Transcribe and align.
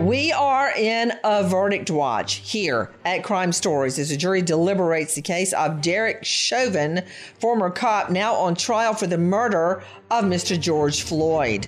We 0.00 0.30
are 0.30 0.72
in 0.76 1.14
a 1.24 1.48
verdict 1.48 1.90
watch 1.90 2.34
here 2.34 2.90
at 3.06 3.24
Crime 3.24 3.50
Stories 3.50 3.98
as 3.98 4.10
a 4.10 4.16
jury 4.16 4.42
deliberates 4.42 5.14
the 5.14 5.22
case 5.22 5.54
of 5.54 5.80
Derek 5.80 6.22
Chauvin, 6.22 7.02
former 7.40 7.70
cop, 7.70 8.10
now 8.10 8.34
on 8.34 8.54
trial 8.54 8.92
for 8.92 9.06
the 9.06 9.16
murder 9.16 9.82
of 10.10 10.24
Mr. 10.24 10.60
George 10.60 11.02
Floyd. 11.02 11.66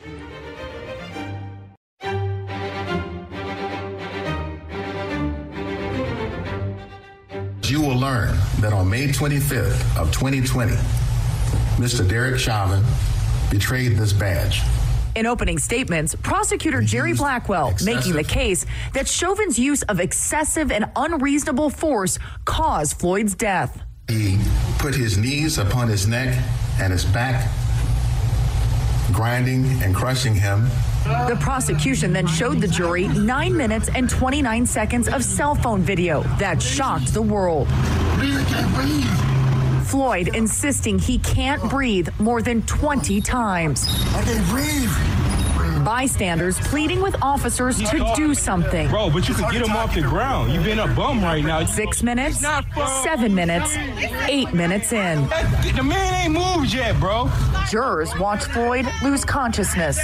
You 7.63 7.81
will 7.81 7.99
learn 7.99 8.37
that 8.61 8.75
on 8.75 8.91
May 8.91 9.09
25th 9.09 9.97
of 9.97 10.13
2020, 10.13 10.73
Mr. 11.77 12.07
Derek 12.07 12.39
Chauvin 12.39 12.85
betrayed 13.51 13.97
this 13.97 14.13
badge 14.13 14.61
in 15.19 15.27
opening 15.27 15.59
statements, 15.59 16.15
prosecutor 16.15 16.81
Jerry 16.81 17.13
Blackwell 17.13 17.71
excessive. 17.71 17.95
making 17.95 18.13
the 18.15 18.23
case 18.25 18.65
that 18.95 19.09
Chauvin's 19.09 19.59
use 19.59 19.83
of 19.83 19.99
excessive 19.99 20.71
and 20.71 20.87
unreasonable 20.95 21.71
force 21.71 22.19
caused 22.45 22.99
Floyd's 22.99 23.35
death. 23.35 23.83
He 24.09 24.39
put 24.79 24.95
his 24.95 25.19
knees 25.19 25.59
upon 25.59 25.89
his 25.89 26.07
neck 26.07 26.41
and 26.81 26.93
his 26.93 27.05
back, 27.05 27.51
grinding 29.13 29.67
and 29.83 29.95
crushing 29.95 30.35
him. 30.35 30.69
The 31.05 31.37
prosecution 31.41 32.13
then 32.13 32.27
showed 32.27 32.61
the 32.61 32.69
jury 32.69 33.09
9 33.09 33.57
minutes 33.57 33.91
and 33.95 34.09
29 34.09 34.67
seconds 34.67 35.09
of 35.09 35.25
cell 35.25 35.55
phone 35.55 35.83
video 35.83 36.23
that 36.39 36.63
shocked 36.63 37.13
the 37.13 37.23
world. 37.23 37.67
Floyd 39.87 40.37
insisting 40.37 40.99
he 40.99 41.19
can't 41.19 41.63
breathe 41.71 42.09
more 42.19 42.43
than 42.43 42.61
20 42.63 43.23
times. 43.23 43.89
I 44.15 44.23
can't 44.23 44.47
breathe. 44.49 45.18
Bystanders 45.85 46.59
pleading 46.61 47.01
with 47.01 47.17
officers 47.23 47.79
to 47.79 48.13
do 48.17 48.35
something. 48.35 48.89
Bro, 48.89 49.11
but 49.11 49.29
you 49.29 49.35
can 49.35 49.51
get 49.53 49.63
him 49.67 49.77
off 49.77 49.95
the 49.95 50.03
ground. 50.03 50.53
You've 50.53 50.65
been 50.65 50.79
a 50.79 50.89
bum 50.89 51.23
right 51.23 51.45
now. 51.45 51.65
Six 51.65 52.03
minutes, 52.03 52.45
seven 53.03 53.35
minutes, 53.35 53.77
eight 54.29 54.53
minutes 54.53 54.93
in. 54.93 55.23
The 55.77 55.83
man 55.85 56.25
ain't 56.25 56.35
moved 56.35 56.73
yet, 56.73 56.99
bro. 56.99 57.31
Jurors 57.71 58.17
watch 58.19 58.45
Floyd 58.45 58.87
lose 59.03 59.25
consciousness. 59.25 59.99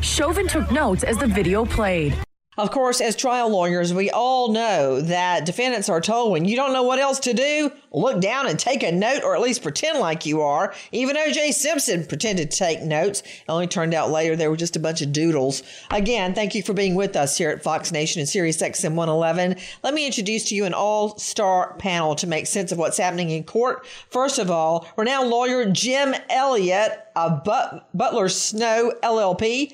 Chauvin 0.00 0.48
took 0.48 0.70
notes 0.70 1.02
as 1.04 1.16
the 1.18 1.26
video 1.26 1.64
played. 1.64 2.14
Of 2.58 2.72
course, 2.72 3.00
as 3.00 3.14
trial 3.14 3.50
lawyers, 3.50 3.94
we 3.94 4.10
all 4.10 4.48
know 4.50 5.00
that 5.00 5.46
defendants 5.46 5.88
are 5.88 6.00
told 6.00 6.32
when 6.32 6.44
you 6.44 6.56
don't 6.56 6.72
know 6.72 6.82
what 6.82 6.98
else 6.98 7.20
to 7.20 7.32
do, 7.32 7.70
look 7.92 8.20
down 8.20 8.48
and 8.48 8.58
take 8.58 8.82
a 8.82 8.90
note 8.90 9.22
or 9.22 9.36
at 9.36 9.40
least 9.40 9.62
pretend 9.62 10.00
like 10.00 10.26
you 10.26 10.40
are. 10.42 10.74
Even 10.90 11.16
O.J. 11.16 11.52
Simpson 11.52 12.04
pretended 12.04 12.50
to 12.50 12.58
take 12.58 12.82
notes. 12.82 13.20
It 13.20 13.44
only 13.48 13.68
turned 13.68 13.94
out 13.94 14.10
later 14.10 14.34
they 14.34 14.48
were 14.48 14.56
just 14.56 14.74
a 14.74 14.80
bunch 14.80 15.02
of 15.02 15.12
doodles. 15.12 15.62
Again, 15.92 16.34
thank 16.34 16.56
you 16.56 16.64
for 16.64 16.72
being 16.72 16.96
with 16.96 17.14
us 17.14 17.38
here 17.38 17.50
at 17.50 17.62
Fox 17.62 17.92
Nation 17.92 18.18
and 18.18 18.28
Sirius 18.28 18.60
XM 18.60 18.96
111. 18.96 19.54
Let 19.84 19.94
me 19.94 20.04
introduce 20.04 20.48
to 20.48 20.56
you 20.56 20.64
an 20.64 20.74
all 20.74 21.16
star 21.16 21.74
panel 21.74 22.16
to 22.16 22.26
make 22.26 22.48
sense 22.48 22.72
of 22.72 22.78
what's 22.78 22.98
happening 22.98 23.30
in 23.30 23.44
court. 23.44 23.86
First 24.10 24.40
of 24.40 24.50
all, 24.50 24.88
renowned 24.96 25.30
lawyer 25.30 25.70
Jim 25.70 26.12
Elliott 26.28 27.06
of 27.14 27.44
But- 27.44 27.88
Butler 27.94 28.28
Snow 28.28 28.94
LLP. 29.00 29.72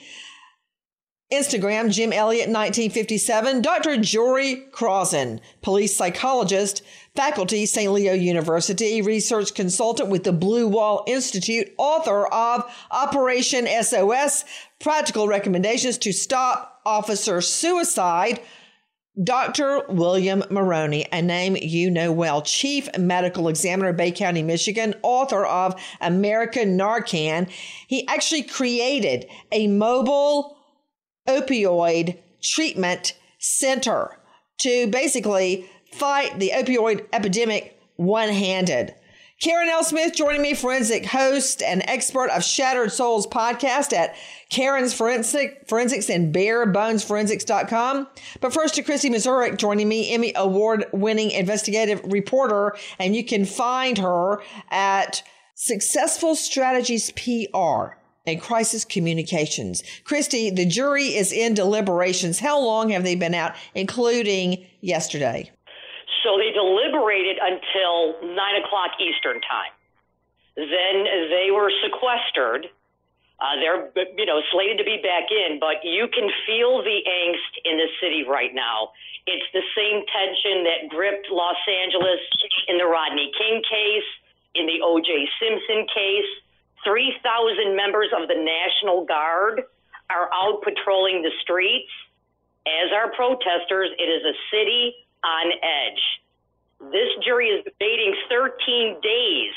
Instagram, 1.32 1.90
Jim 1.90 2.12
Elliott 2.12 2.48
1957, 2.48 3.62
Dr. 3.62 3.96
Jorey 3.96 4.70
Krawczyn, 4.70 5.40
police 5.62 5.96
psychologist, 5.96 6.82
faculty, 7.16 7.64
St. 7.64 7.90
Leo 7.90 8.12
University, 8.12 9.00
research 9.00 9.54
consultant 9.54 10.10
with 10.10 10.24
the 10.24 10.32
Blue 10.32 10.68
Wall 10.68 11.02
Institute, 11.06 11.72
author 11.78 12.26
of 12.26 12.64
Operation 12.90 13.66
SOS, 13.66 14.44
Practical 14.80 15.26
Recommendations 15.26 15.96
to 15.98 16.12
Stop 16.12 16.82
Officer 16.84 17.40
Suicide, 17.40 18.40
Dr. 19.22 19.86
William 19.88 20.42
Morrone, 20.50 21.06
a 21.12 21.22
name 21.22 21.56
you 21.60 21.88
know 21.88 22.12
well, 22.12 22.42
Chief 22.42 22.88
Medical 22.98 23.48
Examiner, 23.48 23.92
Bay 23.92 24.10
County, 24.10 24.42
Michigan, 24.42 24.94
author 25.02 25.46
of 25.46 25.80
American 26.00 26.76
Narcan. 26.76 27.48
He 27.86 28.06
actually 28.08 28.42
created 28.42 29.26
a 29.52 29.68
mobile 29.68 30.53
opioid 31.26 32.18
treatment 32.42 33.14
center 33.38 34.18
to 34.58 34.86
basically 34.88 35.68
fight 35.92 36.38
the 36.38 36.50
opioid 36.54 37.06
epidemic 37.12 37.78
one 37.96 38.28
handed. 38.28 38.94
Karen 39.40 39.68
L. 39.68 39.84
Smith 39.84 40.14
joining 40.14 40.40
me, 40.40 40.54
forensic 40.54 41.04
host 41.04 41.60
and 41.60 41.82
expert 41.88 42.30
of 42.30 42.44
Shattered 42.44 42.92
Souls 42.92 43.26
podcast 43.26 43.92
at 43.92 44.14
Karen's 44.48 44.94
Forensic, 44.94 45.68
Forensics 45.68 46.08
and 46.08 46.34
BareBonesForensics.com. 46.34 48.06
But 48.40 48.54
first 48.54 48.76
to 48.76 48.82
Christy 48.82 49.10
Mazurek 49.10 49.58
joining 49.58 49.88
me, 49.88 50.14
Emmy 50.14 50.32
Award 50.36 50.86
winning 50.92 51.30
investigative 51.32 52.00
reporter, 52.04 52.76
and 52.98 53.14
you 53.16 53.24
can 53.24 53.44
find 53.44 53.98
her 53.98 54.40
at 54.70 55.22
Successful 55.56 56.36
Strategies 56.36 57.10
PR 57.10 57.96
and 58.26 58.40
crisis 58.40 58.84
communications. 58.84 59.82
Christy, 60.04 60.50
the 60.50 60.64
jury 60.64 61.14
is 61.14 61.32
in 61.32 61.54
deliberations. 61.54 62.40
How 62.40 62.58
long 62.60 62.90
have 62.90 63.04
they 63.04 63.14
been 63.14 63.34
out, 63.34 63.54
including 63.74 64.64
yesterday? 64.80 65.50
So 66.22 66.38
they 66.38 66.52
deliberated 66.52 67.36
until 67.36 68.16
9 68.24 68.36
o'clock 68.64 68.96
Eastern 68.98 69.40
time. 69.42 69.72
Then 70.56 71.04
they 71.28 71.50
were 71.52 71.70
sequestered. 71.84 72.70
Uh, 73.40 73.60
they're, 73.60 73.90
you 74.16 74.24
know, 74.24 74.40
slated 74.52 74.78
to 74.78 74.84
be 74.84 75.02
back 75.02 75.28
in, 75.28 75.58
but 75.60 75.84
you 75.84 76.08
can 76.08 76.30
feel 76.46 76.80
the 76.80 77.02
angst 77.04 77.54
in 77.66 77.76
the 77.76 77.90
city 78.00 78.24
right 78.24 78.54
now. 78.54 78.94
It's 79.26 79.44
the 79.52 79.64
same 79.76 80.00
tension 80.06 80.64
that 80.64 80.88
gripped 80.88 81.28
Los 81.28 81.60
Angeles 81.68 82.22
in 82.68 82.78
the 82.78 82.86
Rodney 82.86 83.32
King 83.36 83.60
case, 83.68 84.08
in 84.54 84.66
the 84.66 84.80
O.J. 84.80 85.28
Simpson 85.42 85.84
case 85.92 86.30
3,000 86.84 87.76
members 87.76 88.08
of 88.16 88.28
the 88.28 88.34
National 88.34 89.04
Guard 89.04 89.62
are 90.10 90.28
out 90.32 90.62
patrolling 90.62 91.22
the 91.22 91.30
streets. 91.42 91.90
As 92.66 92.92
are 92.94 93.10
protesters, 93.12 93.90
it 93.98 94.08
is 94.08 94.22
a 94.24 94.34
city 94.50 94.94
on 95.24 95.52
edge. 95.52 96.92
This 96.92 97.08
jury 97.24 97.48
is 97.48 97.64
debating 97.64 98.14
13 98.28 99.00
days 99.02 99.52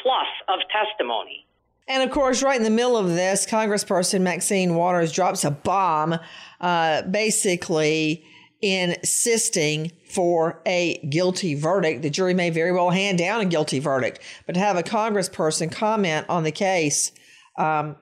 plus 0.00 0.26
of 0.48 0.58
testimony. 0.70 1.46
And 1.88 2.02
of 2.02 2.10
course, 2.10 2.42
right 2.42 2.56
in 2.56 2.62
the 2.62 2.70
middle 2.70 2.96
of 2.96 3.08
this, 3.08 3.46
Congressperson 3.46 4.22
Maxine 4.22 4.74
Waters 4.74 5.12
drops 5.12 5.44
a 5.44 5.50
bomb. 5.50 6.18
uh, 6.60 7.02
basically 7.02 8.24
insisting 8.62 9.90
for 10.08 10.62
a 10.64 10.98
guilty 11.08 11.54
verdict. 11.54 12.02
The 12.02 12.10
jury 12.10 12.32
may 12.32 12.50
very 12.50 12.72
well 12.72 12.90
hand 12.90 13.18
down 13.18 13.40
a 13.40 13.44
guilty 13.44 13.80
verdict, 13.80 14.20
but 14.46 14.52
to 14.52 14.60
have 14.60 14.76
a 14.76 14.82
congressperson 14.82 15.70
comment 15.70 16.26
on 16.28 16.44
the 16.44 16.52
case, 16.52 17.12
um, 17.58 17.96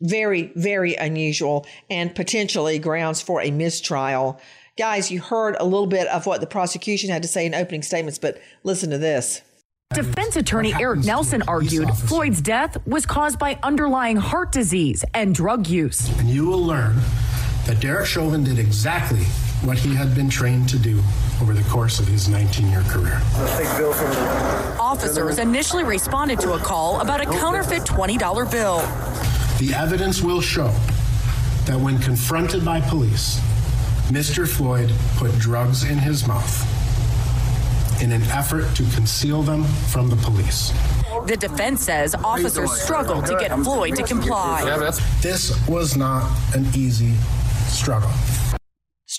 very, 0.00 0.52
very 0.54 0.94
unusual 0.94 1.66
and 1.88 2.14
potentially 2.14 2.78
grounds 2.78 3.22
for 3.22 3.40
a 3.40 3.50
mistrial. 3.50 4.40
Guys, 4.76 5.10
you 5.10 5.20
heard 5.20 5.56
a 5.58 5.64
little 5.64 5.86
bit 5.86 6.06
of 6.08 6.26
what 6.26 6.40
the 6.40 6.46
prosecution 6.46 7.08
had 7.08 7.22
to 7.22 7.28
say 7.28 7.46
in 7.46 7.54
opening 7.54 7.82
statements, 7.82 8.18
but 8.18 8.40
listen 8.64 8.90
to 8.90 8.98
this. 8.98 9.40
Defense 9.94 10.34
attorney 10.34 10.74
Eric 10.74 11.04
Nelson 11.04 11.42
argued 11.46 11.88
Floyd's 11.90 12.40
death 12.40 12.84
was 12.84 13.06
caused 13.06 13.38
by 13.38 13.58
underlying 13.62 14.16
heart 14.16 14.50
disease 14.50 15.04
and 15.14 15.32
drug 15.34 15.68
use. 15.68 16.08
And 16.18 16.28
you 16.28 16.46
will 16.46 16.62
learn 16.62 16.96
that 17.66 17.78
Derek 17.80 18.06
Chauvin 18.06 18.42
did 18.42 18.58
exactly 18.58 19.24
what 19.64 19.78
he 19.78 19.94
had 19.94 20.14
been 20.14 20.28
trained 20.28 20.68
to 20.68 20.78
do 20.78 21.02
over 21.40 21.54
the 21.54 21.62
course 21.70 21.98
of 21.98 22.06
his 22.06 22.28
19 22.28 22.70
year 22.70 22.82
career. 22.82 23.20
Officers 24.78 25.38
initially 25.38 25.84
responded 25.84 26.38
to 26.40 26.52
a 26.52 26.58
call 26.58 27.00
about 27.00 27.20
a 27.20 27.24
counterfeit 27.24 27.82
$20 27.82 28.50
bill. 28.50 28.78
The 29.58 29.74
evidence 29.74 30.22
will 30.22 30.40
show 30.40 30.72
that 31.64 31.78
when 31.80 31.98
confronted 31.98 32.64
by 32.64 32.80
police, 32.80 33.40
Mr. 34.08 34.46
Floyd 34.46 34.92
put 35.16 35.32
drugs 35.38 35.84
in 35.84 35.98
his 35.98 36.26
mouth 36.26 36.70
in 38.02 38.12
an 38.12 38.22
effort 38.24 38.74
to 38.76 38.82
conceal 38.94 39.42
them 39.42 39.64
from 39.64 40.10
the 40.10 40.16
police. 40.16 40.72
The 41.26 41.36
defense 41.36 41.82
says 41.82 42.14
officers 42.16 42.70
struggled 42.82 43.24
to 43.26 43.36
get 43.38 43.56
Floyd 43.60 43.96
to 43.96 44.02
comply. 44.02 44.62
This 45.22 45.66
was 45.66 45.96
not 45.96 46.30
an 46.54 46.66
easy 46.74 47.14
struggle. 47.68 48.10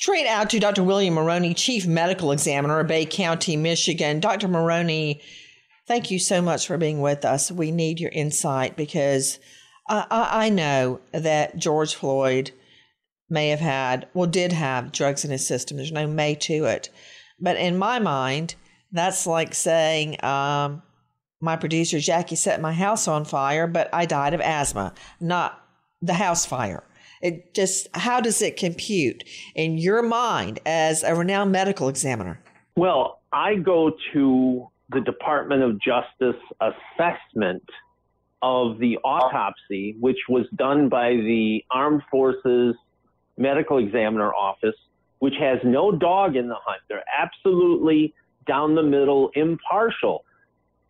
Straight 0.05 0.27
out 0.27 0.51
to 0.51 0.59
Dr. 0.59 0.83
William 0.83 1.15
Morrone, 1.15 1.55
Chief 1.55 1.87
Medical 1.87 2.31
Examiner 2.31 2.79
of 2.79 2.85
Bay 2.85 3.07
County, 3.07 3.57
Michigan. 3.57 4.19
Dr. 4.19 4.47
Morrone, 4.47 5.19
thank 5.87 6.11
you 6.11 6.19
so 6.19 6.43
much 6.43 6.67
for 6.67 6.77
being 6.77 7.01
with 7.01 7.25
us. 7.25 7.51
We 7.51 7.71
need 7.71 7.99
your 7.99 8.11
insight 8.11 8.77
because 8.77 9.39
I, 9.89 10.05
I 10.11 10.49
know 10.49 10.99
that 11.11 11.57
George 11.57 11.95
Floyd 11.95 12.51
may 13.31 13.49
have 13.49 13.61
had, 13.61 14.07
well, 14.13 14.27
did 14.27 14.51
have 14.51 14.91
drugs 14.91 15.25
in 15.25 15.31
his 15.31 15.47
system. 15.47 15.77
There's 15.77 15.91
no 15.91 16.05
may 16.05 16.35
to 16.35 16.65
it. 16.65 16.91
But 17.39 17.57
in 17.57 17.75
my 17.75 17.97
mind, 17.97 18.53
that's 18.91 19.25
like 19.25 19.55
saying, 19.55 20.23
um, 20.23 20.83
my 21.41 21.55
producer 21.55 21.99
Jackie 21.99 22.35
set 22.35 22.61
my 22.61 22.73
house 22.73 23.07
on 23.07 23.25
fire, 23.25 23.65
but 23.65 23.89
I 23.91 24.05
died 24.05 24.35
of 24.35 24.41
asthma, 24.41 24.93
not 25.19 25.59
the 25.99 26.13
house 26.13 26.45
fire. 26.45 26.83
It 27.25 27.55
just, 27.55 27.87
how 27.95 28.21
does 28.21 28.39
it 28.43 28.55
compute 28.55 29.23
in 29.55 29.79
your 29.79 30.03
mind 30.03 30.59
as 30.63 31.01
a 31.01 31.15
renowned 31.15 31.51
medical 31.51 31.89
examiner? 31.89 32.39
Well, 32.75 33.21
I 33.33 33.55
go 33.55 33.93
to 34.13 34.67
the 34.91 35.01
Department 35.01 35.63
of 35.63 35.81
Justice 35.81 36.39
assessment 36.61 37.63
of 38.43 38.77
the 38.77 38.99
autopsy, 39.03 39.95
which 39.99 40.19
was 40.29 40.45
done 40.55 40.87
by 40.87 41.13
the 41.13 41.65
Armed 41.71 42.03
Forces 42.11 42.75
Medical 43.39 43.79
Examiner 43.79 44.31
Office, 44.31 44.75
which 45.17 45.33
has 45.39 45.57
no 45.63 45.91
dog 45.91 46.35
in 46.35 46.47
the 46.47 46.57
hunt. 46.63 46.81
They're 46.87 47.03
absolutely 47.19 48.13
down 48.45 48.75
the 48.75 48.83
middle, 48.83 49.31
impartial. 49.33 50.25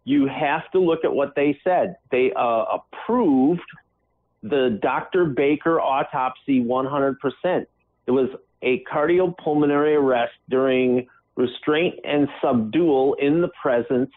You 0.04 0.28
have 0.28 0.70
to 0.74 0.80
look 0.80 1.06
at 1.06 1.14
what 1.14 1.34
they 1.38 1.58
said. 1.64 1.96
They 2.12 2.34
uh, 2.36 2.66
approved 2.78 3.62
the 4.50 4.80
Dr. 4.82 5.26
Baker 5.26 5.80
autopsy 5.82 6.64
100%. 6.64 7.16
It 8.08 8.12
was 8.12 8.30
a 8.62 8.84
cardiopulmonary 8.92 9.98
arrest 10.00 10.34
during 10.50 11.08
restraint 11.36 11.96
and 12.04 12.28
subdual 12.42 13.16
in 13.16 13.42
the 13.42 13.50
presence 13.62 14.12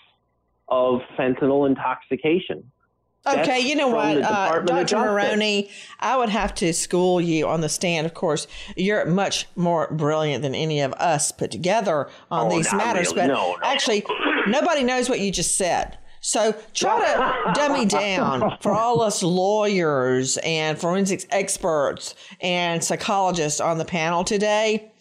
of 0.68 1.00
fentanyl 1.18 1.66
intoxication. 1.66 2.70
Okay, 3.26 3.44
That's 3.44 3.64
you 3.64 3.74
know 3.74 3.88
what, 3.88 4.22
uh, 4.22 4.60
Dr. 4.60 4.96
Morrone, 4.96 5.68
I 6.00 6.16
would 6.16 6.28
have 6.28 6.54
to 6.56 6.72
school 6.72 7.20
you 7.20 7.48
on 7.48 7.60
the 7.60 7.68
stand. 7.68 8.06
Of 8.06 8.14
course, 8.14 8.46
you're 8.76 9.04
much 9.06 9.46
more 9.56 9.88
brilliant 9.92 10.42
than 10.42 10.54
any 10.54 10.80
of 10.80 10.92
us 10.94 11.32
put 11.32 11.50
together 11.50 12.08
on 12.30 12.46
Oh, 12.46 12.50
these 12.56 12.72
matters. 12.72 13.08
really. 13.08 13.26
But 13.28 13.34
No, 13.34 13.52
no. 13.52 13.58
actually, 13.64 14.04
nobody 14.46 14.84
knows 14.84 15.08
what 15.10 15.20
you 15.20 15.32
just 15.32 15.56
said. 15.56 15.97
So 16.20 16.54
try 16.74 16.98
to 17.00 17.52
dummy 17.54 17.86
down 17.86 18.58
for 18.60 18.72
all 18.72 19.00
us 19.02 19.22
lawyers 19.22 20.36
and 20.38 20.78
forensics 20.78 21.26
experts 21.30 22.14
and 22.40 22.82
psychologists 22.82 23.60
on 23.60 23.78
the 23.78 23.84
panel 23.84 24.24
today. 24.24 24.92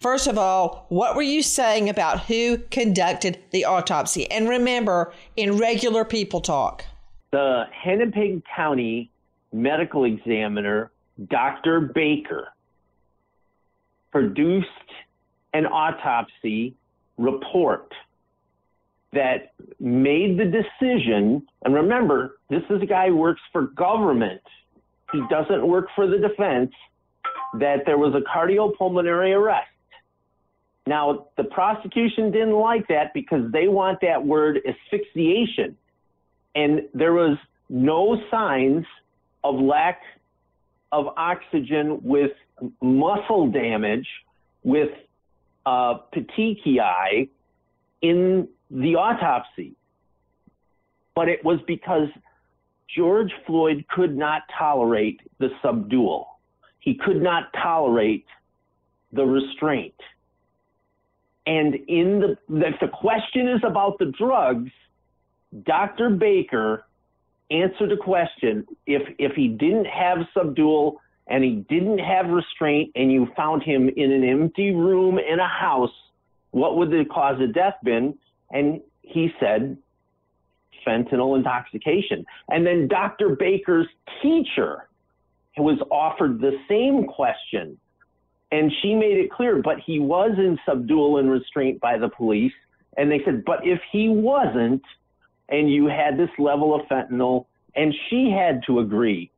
First 0.00 0.26
of 0.26 0.36
all, 0.36 0.86
what 0.88 1.16
were 1.16 1.22
you 1.22 1.42
saying 1.42 1.88
about 1.88 2.24
who 2.26 2.58
conducted 2.70 3.38
the 3.52 3.64
autopsy? 3.64 4.30
And 4.30 4.48
remember, 4.48 5.12
in 5.36 5.56
regular 5.56 6.04
people 6.04 6.40
talk. 6.40 6.84
the 7.30 7.64
Hennepin 7.72 8.42
County 8.54 9.10
medical 9.52 10.04
examiner, 10.04 10.90
Dr. 11.30 11.80
Baker, 11.80 12.48
produced 14.12 14.68
an 15.52 15.66
autopsy 15.66 16.74
report 17.16 17.92
that 19.14 19.52
made 19.80 20.38
the 20.38 20.44
decision. 20.44 21.46
And 21.64 21.74
remember, 21.74 22.38
this 22.50 22.62
is 22.70 22.82
a 22.82 22.86
guy 22.86 23.08
who 23.08 23.16
works 23.16 23.40
for 23.52 23.68
government, 23.68 24.42
he 25.12 25.20
doesn't 25.30 25.66
work 25.66 25.88
for 25.94 26.06
the 26.06 26.18
defense, 26.18 26.72
that 27.58 27.84
there 27.86 27.98
was 27.98 28.14
a 28.14 28.20
cardiopulmonary 28.20 29.36
arrest. 29.36 29.68
Now, 30.86 31.28
the 31.36 31.44
prosecution 31.44 32.30
didn't 32.30 32.52
like 32.52 32.88
that 32.88 33.14
because 33.14 33.50
they 33.52 33.68
want 33.68 34.00
that 34.02 34.24
word 34.24 34.60
asphyxiation 34.66 35.76
and 36.54 36.82
there 36.92 37.12
was 37.12 37.36
no 37.68 38.20
signs 38.30 38.84
of 39.42 39.56
lack 39.56 40.00
of 40.92 41.06
oxygen 41.16 42.00
with 42.02 42.30
muscle 42.80 43.50
damage 43.50 44.06
with 44.62 44.90
uh, 45.66 45.94
petechiae 46.14 47.28
in 48.04 48.46
the 48.70 48.96
autopsy. 48.96 49.72
But 51.14 51.28
it 51.28 51.42
was 51.42 51.58
because 51.66 52.08
George 52.94 53.32
Floyd 53.46 53.86
could 53.88 54.14
not 54.14 54.42
tolerate 54.58 55.20
the 55.38 55.48
subdual. 55.62 56.38
He 56.80 56.94
could 56.94 57.22
not 57.22 57.44
tolerate 57.54 58.26
the 59.12 59.24
restraint. 59.24 59.94
And 61.46 61.74
in 61.88 62.20
the, 62.20 62.66
if 62.66 62.78
the 62.80 62.88
question 62.88 63.48
is 63.48 63.60
about 63.66 63.98
the 63.98 64.12
drugs, 64.18 64.70
Dr. 65.64 66.10
Baker 66.10 66.84
answered 67.50 67.92
a 67.92 67.96
question. 67.96 68.66
If 68.86 69.02
if 69.18 69.32
he 69.32 69.48
didn't 69.48 69.86
have 69.86 70.18
subdual 70.36 71.00
and 71.26 71.42
he 71.42 71.64
didn't 71.70 72.00
have 72.00 72.26
restraint, 72.26 72.92
and 72.96 73.10
you 73.10 73.28
found 73.34 73.62
him 73.62 73.88
in 73.88 74.12
an 74.12 74.24
empty 74.24 74.72
room 74.72 75.18
in 75.18 75.38
a 75.38 75.48
house, 75.48 75.94
what 76.54 76.76
would 76.76 76.90
the 76.90 77.04
cause 77.12 77.40
of 77.40 77.52
death 77.52 77.74
been? 77.82 78.16
And 78.52 78.80
he 79.02 79.30
said 79.40 79.76
fentanyl 80.86 81.36
intoxication. 81.36 82.24
And 82.48 82.64
then 82.64 82.86
Dr. 82.86 83.30
Baker's 83.30 83.88
teacher 84.22 84.88
was 85.56 85.78
offered 85.90 86.40
the 86.40 86.52
same 86.68 87.06
question, 87.06 87.76
and 88.52 88.70
she 88.82 88.94
made 88.94 89.18
it 89.18 89.32
clear. 89.32 89.60
But 89.62 89.80
he 89.84 89.98
was 89.98 90.32
in 90.38 90.56
subdual 90.64 91.18
and 91.18 91.28
restraint 91.28 91.80
by 91.80 91.98
the 91.98 92.08
police, 92.08 92.52
and 92.96 93.10
they 93.10 93.20
said, 93.24 93.44
but 93.44 93.66
if 93.66 93.80
he 93.90 94.08
wasn't 94.08 94.82
and 95.48 95.70
you 95.70 95.86
had 95.86 96.16
this 96.16 96.30
level 96.38 96.74
of 96.74 96.82
fentanyl, 96.86 97.46
and 97.74 97.92
she 98.08 98.30
had 98.30 98.62
to 98.66 98.78
agree. 98.78 99.30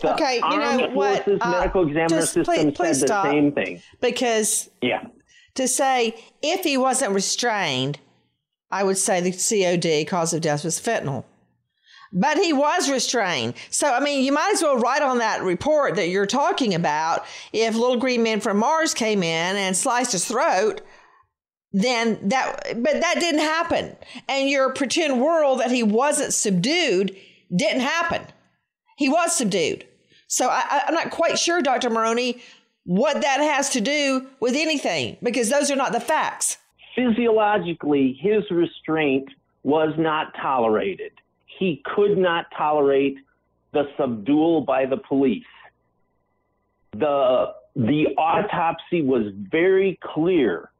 The 0.00 0.12
Okay, 0.14 0.36
you 0.36 0.40
know 0.40 0.46
Armed 0.82 0.94
what, 0.94 1.24
Forces 1.24 1.40
uh, 1.42 1.50
medical 1.50 1.86
examiner 1.88 2.20
just 2.20 2.34
system 2.34 2.44
please- 2.54 2.76
please 2.76 2.98
said 3.00 3.02
the 3.02 3.06
stop. 3.08 3.26
same 3.26 3.52
thing. 3.52 3.82
Because 4.00 4.70
Yeah. 4.82 5.04
To 5.56 5.68
say 5.68 6.14
if 6.42 6.64
he 6.64 6.76
wasn't 6.76 7.12
restrained, 7.12 7.98
I 8.70 8.82
would 8.84 8.98
say 8.98 9.20
the 9.20 9.32
COD 9.32 10.06
cause 10.08 10.32
of 10.32 10.40
death 10.40 10.64
was 10.64 10.80
fentanyl. 10.80 11.24
But 12.12 12.38
he 12.38 12.52
was 12.52 12.90
restrained. 12.90 13.54
So, 13.70 13.90
I 13.90 14.00
mean, 14.00 14.22
you 14.22 14.32
might 14.32 14.52
as 14.52 14.62
well 14.62 14.76
write 14.76 15.02
on 15.02 15.18
that 15.18 15.42
report 15.42 15.96
that 15.96 16.08
you're 16.08 16.26
talking 16.26 16.74
about 16.74 17.24
if 17.52 17.74
Little 17.74 17.96
Green 17.96 18.22
Men 18.22 18.40
from 18.40 18.58
Mars 18.58 18.92
came 18.92 19.22
in 19.22 19.56
and 19.56 19.76
sliced 19.76 20.12
his 20.12 20.26
throat, 20.26 20.82
then 21.72 22.18
that, 22.28 22.82
but 22.82 23.00
that 23.00 23.16
didn't 23.18 23.40
happen. 23.40 23.96
And 24.28 24.48
your 24.50 24.72
pretend 24.74 25.22
world 25.22 25.60
that 25.60 25.70
he 25.70 25.82
wasn't 25.82 26.34
subdued 26.34 27.16
didn't 27.54 27.80
happen. 27.80 28.26
He 28.98 29.08
was 29.08 29.34
subdued. 29.34 29.86
So 30.26 30.48
I, 30.50 30.82
I'm 30.86 30.94
not 30.94 31.10
quite 31.10 31.38
sure, 31.38 31.62
Dr. 31.62 31.88
Morrone, 31.88 32.40
what 32.84 33.22
that 33.22 33.40
has 33.40 33.70
to 33.70 33.80
do 33.80 34.26
with 34.40 34.54
anything 34.54 35.16
because 35.22 35.50
those 35.50 35.70
are 35.70 35.76
not 35.76 35.92
the 35.92 36.00
facts. 36.00 36.58
Physiologically, 36.94 38.18
his 38.20 38.42
restraint 38.50 39.28
was 39.62 39.94
not 39.96 40.34
tolerated. 40.40 41.12
He 41.58 41.82
could 41.94 42.18
not 42.18 42.46
tolerate 42.56 43.16
the 43.72 43.84
subdual 43.96 44.62
by 44.62 44.86
the 44.86 44.96
police. 44.96 45.44
The 46.92 47.54
the 47.74 48.08
autopsy 48.18 49.02
was 49.02 49.32
very 49.50 49.98
clear 50.02 50.70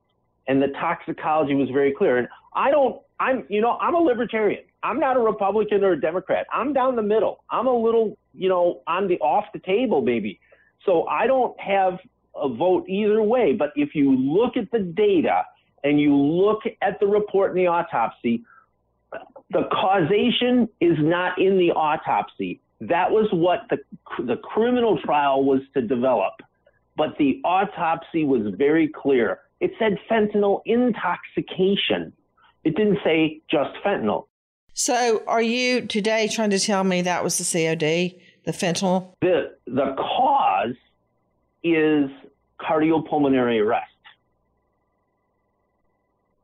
and 0.47 0.61
the 0.61 0.69
toxicology 0.69 1.55
was 1.55 1.71
very 1.71 1.93
clear. 1.93 2.19
And 2.19 2.29
I 2.55 2.71
don't, 2.71 3.01
I'm, 3.21 3.45
you 3.49 3.61
know, 3.61 3.79
I'm 3.81 3.95
a 3.95 3.99
libertarian. 3.99 4.65
I'm 4.83 4.99
not 4.99 5.17
a 5.17 5.21
Republican 5.21 5.85
or 5.85 5.93
a 5.93 6.01
Democrat. 6.01 6.47
I'm 6.53 6.73
down 6.73 6.97
the 6.97 7.03
middle. 7.03 7.45
I'm 7.51 7.67
a 7.67 7.75
little, 7.75 8.19
you 8.35 8.49
know, 8.49 8.83
on 8.87 9.09
the 9.09 9.19
off 9.21 9.45
the 9.53 9.61
table 9.61 10.03
maybe. 10.03 10.41
So 10.85 11.07
I 11.07 11.27
don't 11.27 11.59
have 11.61 11.99
a 12.35 12.49
vote 12.49 12.89
either 12.89 13.23
way. 13.23 13.53
But 13.53 13.73
if 13.77 13.95
you 13.95 14.17
look 14.17 14.57
at 14.57 14.71
the 14.71 14.81
data 14.81 15.43
and 15.85 16.01
you 16.01 16.15
look 16.17 16.61
at 16.81 17.01
the 17.01 17.07
report 17.07 17.51
in 17.51 17.57
the 17.57 17.67
autopsy, 17.67 18.45
the 19.51 19.69
causation 19.71 20.69
is 20.81 20.97
not 20.99 21.39
in 21.39 21.59
the 21.59 21.73
autopsy. 21.73 22.61
That 22.81 23.11
was 23.11 23.29
what 23.33 23.61
the 23.71 23.79
the 24.25 24.37
criminal 24.37 24.99
trial 25.05 25.45
was 25.45 25.61
to 25.75 25.83
develop. 25.83 26.35
But 26.97 27.17
the 27.19 27.41
autopsy 27.45 28.25
was 28.25 28.43
very 28.57 28.89
clear. 28.89 29.41
It 29.61 29.73
said 29.79 29.99
fentanyl 30.11 30.61
intoxication. 30.67 32.13
It 32.65 32.77
didn't 32.77 32.99
say 33.05 33.41
just 33.51 33.71
fentanyl. 33.85 34.27
So, 34.75 35.23
are 35.27 35.43
you 35.43 35.83
today 35.87 36.29
trying 36.29 36.51
to 36.51 36.59
tell 36.59 36.83
me 36.83 37.03
that 37.03 37.23
was 37.23 37.39
the 37.39 37.45
COD, 37.45 38.19
the 38.45 38.53
fentanyl? 38.53 39.15
The 39.21 39.55
the 39.67 39.95
cause 39.97 40.52
is 41.65 42.11
cardiopulmonary 42.61 43.65
arrest. 43.65 43.89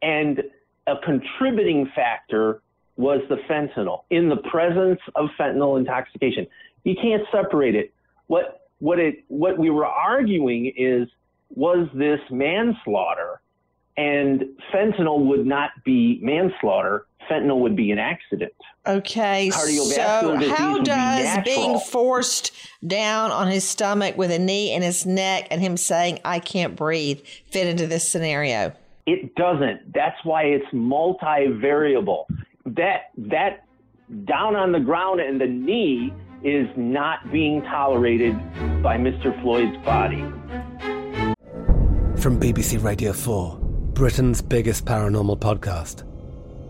And 0.02 0.42
a 0.86 0.94
contributing 1.04 1.90
factor 1.94 2.62
was 2.96 3.20
the 3.28 3.36
fentanyl 3.48 4.02
in 4.10 4.28
the 4.28 4.36
presence 4.36 5.00
of 5.14 5.28
fentanyl 5.38 5.78
intoxication. 5.78 6.46
You 6.84 6.94
can't 7.00 7.22
separate 7.32 7.74
it. 7.74 7.92
What 8.26 8.68
what 8.80 8.98
it 8.98 9.24
what 9.28 9.58
we 9.58 9.70
were 9.70 9.86
arguing 9.86 10.72
is 10.76 11.08
was 11.54 11.88
this 11.94 12.20
manslaughter 12.30 13.40
and 13.96 14.44
fentanyl 14.72 15.26
would 15.26 15.46
not 15.46 15.70
be 15.84 16.20
manslaughter 16.22 17.06
fentanyl 17.30 17.60
would 17.60 17.76
be 17.76 17.90
an 17.90 17.98
accident. 17.98 18.52
Okay 18.86 19.50
so 19.50 20.36
how 20.50 20.78
does 20.82 21.44
being 21.44 21.78
forced 21.78 22.52
down 22.86 23.30
on 23.30 23.48
his 23.48 23.64
stomach 23.64 24.16
with 24.16 24.30
a 24.30 24.38
knee 24.38 24.72
in 24.72 24.82
his 24.82 25.04
neck 25.04 25.48
and 25.50 25.60
him 25.60 25.76
saying 25.76 26.18
i 26.24 26.38
can't 26.38 26.76
breathe 26.76 27.20
fit 27.50 27.66
into 27.66 27.86
this 27.86 28.10
scenario? 28.10 28.72
It 29.06 29.34
doesn't. 29.36 29.92
That's 29.94 30.22
why 30.24 30.44
it's 30.44 30.66
multivariable. 30.72 32.24
That 32.66 33.10
that 33.16 33.64
down 34.24 34.56
on 34.56 34.72
the 34.72 34.80
ground 34.80 35.20
and 35.20 35.40
the 35.40 35.46
knee 35.46 36.12
is 36.44 36.68
not 36.76 37.30
being 37.32 37.62
tolerated 37.62 38.34
by 38.82 38.96
Mr. 38.96 39.38
Floyd's 39.42 39.76
body. 39.84 40.20
From 42.20 42.38
BBC 42.38 42.82
Radio 42.82 43.12
4, 43.12 43.58
Britain's 43.92 44.42
biggest 44.42 44.84
paranormal 44.84 45.38
podcast 45.38 46.07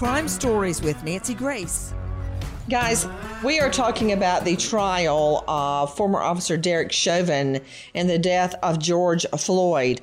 Crime 0.00 0.28
Stories 0.28 0.80
with 0.80 1.04
Nancy 1.04 1.34
Grace. 1.34 1.92
Guys, 2.70 3.06
we 3.44 3.60
are 3.60 3.68
talking 3.70 4.12
about 4.12 4.46
the 4.46 4.56
trial 4.56 5.44
of 5.46 5.94
former 5.94 6.20
officer 6.20 6.56
Derek 6.56 6.90
Chauvin 6.90 7.60
and 7.94 8.08
the 8.08 8.18
death 8.18 8.54
of 8.62 8.78
George 8.78 9.26
Floyd. 9.36 10.00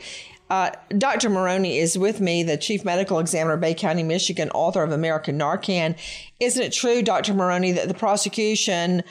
Uh, 0.51 0.69
Dr. 0.95 1.31
Morrone 1.31 1.65
is 1.65 1.97
with 1.97 2.21
me, 2.21 2.43
the 2.43 2.57
chief 2.57 2.85
medical 2.85 3.17
examiner, 3.17 3.57
Bay 3.57 3.73
County, 3.73 4.03
Michigan, 4.03 4.51
author 4.51 4.83
of 4.83 4.91
American 4.91 5.39
Narcan. 5.39 5.97
Isn't 6.39 6.61
it 6.61 6.73
true, 6.73 7.01
Dr. 7.01 7.33
Morrone, 7.33 7.73
that 7.73 7.87
the 7.87 7.95
prosecution 7.95 9.01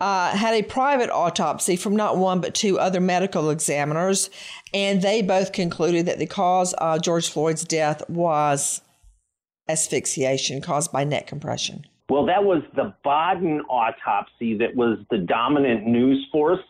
uh, 0.00 0.34
had 0.34 0.54
a 0.54 0.62
private 0.62 1.10
autopsy 1.10 1.76
from 1.76 1.94
not 1.94 2.16
one 2.16 2.40
but 2.40 2.54
two 2.54 2.78
other 2.78 3.02
medical 3.02 3.50
examiners, 3.50 4.30
and 4.72 5.02
they 5.02 5.20
both 5.20 5.52
concluded 5.52 6.06
that 6.06 6.18
the 6.18 6.26
cause 6.26 6.72
of 6.78 7.02
George 7.02 7.28
Floyd's 7.28 7.62
death 7.62 8.08
was 8.08 8.80
asphyxiation 9.70 10.60
caused 10.60 10.92
by 10.92 11.04
neck 11.04 11.26
compression? 11.26 11.86
Well, 12.08 12.26
that 12.26 12.42
was 12.42 12.62
the 12.74 12.92
Baden 13.04 13.60
autopsy 13.62 14.58
that 14.58 14.74
was 14.74 14.98
the 15.10 15.18
dominant 15.18 15.86
news 15.86 16.26
force. 16.32 16.60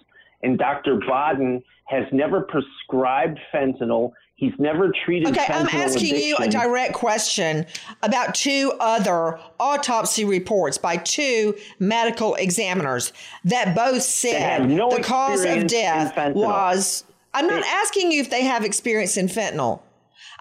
And 0.43 0.59
Dr. 0.59 0.97
Baden 0.97 1.63
has 1.87 2.05
never 2.13 2.43
prescribed 2.43 3.39
fentanyl. 3.53 4.13
He's 4.37 4.53
never 4.59 4.93
treated 5.05 5.29
okay, 5.29 5.47
I'm 5.53 5.67
asking 5.67 6.15
addiction. 6.15 6.29
you 6.29 6.37
a 6.37 6.49
direct 6.49 6.95
question 6.95 7.67
about 8.03 8.35
two 8.35 8.73
other 8.81 9.39
autopsy 9.59 10.25
reports 10.25 10.79
by 10.79 10.97
two 10.97 11.57
medical 11.79 12.37
examiners 12.37 13.13
that 13.45 13.75
both 13.75 14.03
said 14.03 14.71
no 14.71 14.91
the 14.91 15.03
cause 15.03 15.45
of 15.45 15.67
death 15.67 16.35
was. 16.35 17.05
I'm 17.35 17.47
not 17.47 17.65
asking 17.65 18.13
you 18.13 18.21
if 18.21 18.31
they 18.31 18.45
have 18.45 18.65
experience 18.65 19.17
in 19.17 19.27
fentanyl. 19.27 19.81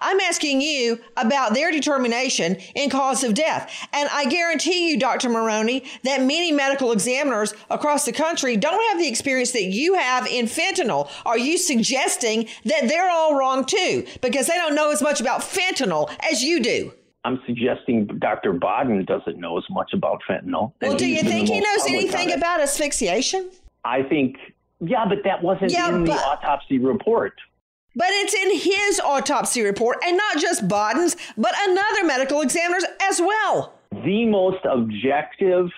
I'm 0.00 0.18
asking 0.20 0.60
you 0.60 0.98
about 1.16 1.54
their 1.54 1.70
determination 1.70 2.56
in 2.74 2.90
cause 2.90 3.22
of 3.22 3.34
death. 3.34 3.88
And 3.92 4.08
I 4.12 4.24
guarantee 4.26 4.90
you, 4.90 4.98
Dr. 4.98 5.28
Morrone, 5.28 5.82
that 6.04 6.20
many 6.22 6.52
medical 6.52 6.92
examiners 6.92 7.54
across 7.68 8.06
the 8.06 8.12
country 8.12 8.56
don't 8.56 8.82
have 8.90 8.98
the 8.98 9.08
experience 9.08 9.52
that 9.52 9.64
you 9.64 9.94
have 9.94 10.26
in 10.26 10.46
fentanyl. 10.46 11.10
Are 11.26 11.38
you 11.38 11.58
suggesting 11.58 12.48
that 12.64 12.88
they're 12.88 13.10
all 13.10 13.36
wrong 13.36 13.64
too? 13.64 14.06
Because 14.22 14.46
they 14.46 14.54
don't 14.54 14.74
know 14.74 14.90
as 14.90 15.02
much 15.02 15.20
about 15.20 15.42
fentanyl 15.42 16.10
as 16.30 16.42
you 16.42 16.60
do. 16.60 16.92
I'm 17.24 17.40
suggesting 17.46 18.06
Dr. 18.06 18.54
Baden 18.54 19.04
doesn't 19.04 19.38
know 19.38 19.58
as 19.58 19.64
much 19.68 19.92
about 19.92 20.22
fentanyl. 20.28 20.72
Well, 20.80 20.96
do 20.96 21.06
you 21.06 21.22
think 21.22 21.48
he 21.48 21.60
knows 21.60 21.86
anything 21.86 22.32
about 22.32 22.60
asphyxiation? 22.60 23.50
I 23.84 24.02
think, 24.02 24.36
yeah, 24.80 25.04
but 25.06 25.18
that 25.24 25.42
wasn't 25.42 25.72
Yeah, 25.72 25.94
in 25.94 26.04
the 26.04 26.12
autopsy 26.12 26.78
report. 26.78 27.34
But 27.96 28.08
it's 28.10 28.34
in 28.34 28.58
his 28.58 29.00
autopsy 29.00 29.62
report, 29.62 29.98
and 30.06 30.16
not 30.16 30.38
just 30.38 30.68
Baden's, 30.68 31.16
but 31.36 31.54
another 31.68 32.04
medical 32.04 32.40
examiner's 32.40 32.84
as 33.02 33.20
well. 33.20 33.74
The 33.90 34.26
most 34.26 34.64
objective 34.64 35.68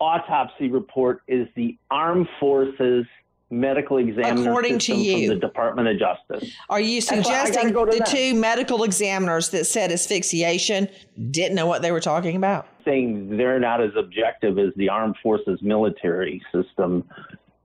autopsy 0.00 0.68
report 0.68 1.22
is 1.28 1.46
the 1.54 1.76
Armed 1.90 2.28
Forces 2.40 3.06
medical 3.50 3.96
examiner 3.96 4.50
According 4.50 4.78
to 4.80 4.94
you. 4.94 5.28
from 5.28 5.38
the 5.38 5.46
Department 5.46 5.88
of 5.88 5.98
Justice. 5.98 6.52
Are 6.68 6.80
you 6.80 7.00
That's 7.00 7.10
why 7.10 7.18
I 7.18 7.22
gotta 7.22 7.46
suggesting 7.46 7.72
go 7.72 7.86
the 7.86 8.04
two 8.04 8.34
medical 8.34 8.84
examiners 8.84 9.50
that 9.50 9.64
said 9.64 9.90
asphyxiation 9.90 10.88
didn't 11.30 11.54
know 11.54 11.66
what 11.66 11.80
they 11.80 11.92
were 11.92 12.00
talking 12.00 12.36
about? 12.36 12.66
saying 12.84 13.36
they're 13.36 13.60
not 13.60 13.82
as 13.82 13.90
objective 13.96 14.58
as 14.58 14.72
the 14.76 14.88
armed 14.88 15.14
forces 15.22 15.60
military 15.60 16.42
system 16.52 17.04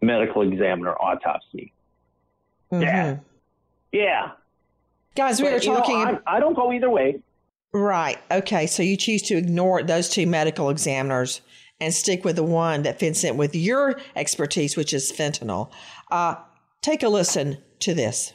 medical 0.02 0.42
examiner 0.42 0.96
autopsy. 0.96 1.72
Yeah. 2.82 3.18
Yeah. 3.92 4.32
Guys, 5.16 5.40
we 5.40 5.46
But, 5.46 5.54
were 5.54 5.60
you 5.62 5.70
know, 5.70 5.78
talking. 5.78 6.20
I 6.26 6.40
don't 6.40 6.56
go 6.56 6.72
either 6.72 6.90
way. 6.90 7.20
Right. 7.72 8.18
Okay. 8.32 8.68
So 8.68 8.84
you 8.84 8.98
choose 8.98 9.22
to 9.24 9.38
ignore 9.38 9.84
those 9.84 10.10
two 10.10 10.26
medical 10.28 10.70
examiners 10.70 11.42
and 11.80 11.94
stick 11.94 12.24
with 12.24 12.36
the 12.36 12.44
one 12.44 12.84
that 12.84 13.00
fits 13.00 13.24
in 13.24 13.38
with 13.38 13.56
your 13.56 14.00
expertise, 14.16 14.78
which 14.78 14.94
is 14.94 15.12
fentanyl. 15.12 15.72
Uh, 16.12 16.36
take 16.82 17.04
a 17.04 17.10
listen 17.10 17.58
to 17.80 17.94
this. 17.94 18.34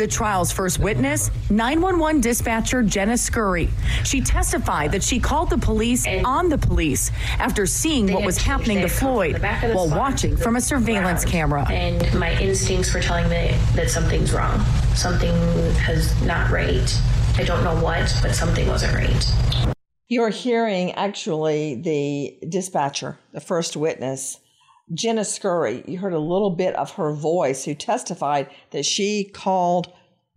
The 0.00 0.06
trial's 0.06 0.50
first 0.50 0.78
witness, 0.78 1.30
911 1.50 2.22
dispatcher 2.22 2.82
Jenna 2.82 3.18
Scurry. 3.18 3.68
She 4.02 4.22
testified 4.22 4.92
that 4.92 5.02
she 5.02 5.20
called 5.20 5.50
the 5.50 5.58
police 5.58 6.06
on 6.24 6.48
the 6.48 6.56
police 6.56 7.10
after 7.38 7.66
seeing 7.66 8.10
what 8.10 8.24
was 8.24 8.38
happening 8.38 8.80
to 8.80 8.88
Floyd 8.88 9.34
the 9.34 9.40
back 9.40 9.62
of 9.62 9.68
the 9.68 9.76
while 9.76 9.90
watching 9.90 10.38
from 10.38 10.56
a 10.56 10.60
surveillance 10.62 11.26
camera. 11.26 11.70
And 11.70 12.18
my 12.18 12.32
instincts 12.40 12.94
were 12.94 13.02
telling 13.02 13.28
me 13.28 13.54
that 13.74 13.90
something's 13.90 14.32
wrong. 14.32 14.64
Something 14.94 15.34
has 15.74 16.18
not 16.22 16.50
right. 16.50 16.98
I 17.36 17.44
don't 17.44 17.62
know 17.62 17.78
what, 17.84 18.10
but 18.22 18.34
something 18.34 18.66
wasn't 18.68 18.94
right. 18.94 19.74
You're 20.08 20.30
hearing 20.30 20.92
actually 20.92 21.74
the 21.74 22.48
dispatcher, 22.48 23.18
the 23.32 23.40
first 23.42 23.76
witness, 23.76 24.38
Jenna 24.92 25.24
Scurry. 25.24 25.84
You 25.86 25.98
heard 25.98 26.12
a 26.12 26.18
little 26.18 26.50
bit 26.50 26.74
of 26.76 26.92
her 26.92 27.12
voice 27.12 27.64
who 27.64 27.74
testified 27.74 28.48
that 28.70 28.84
she 28.84 29.24
called 29.24 29.92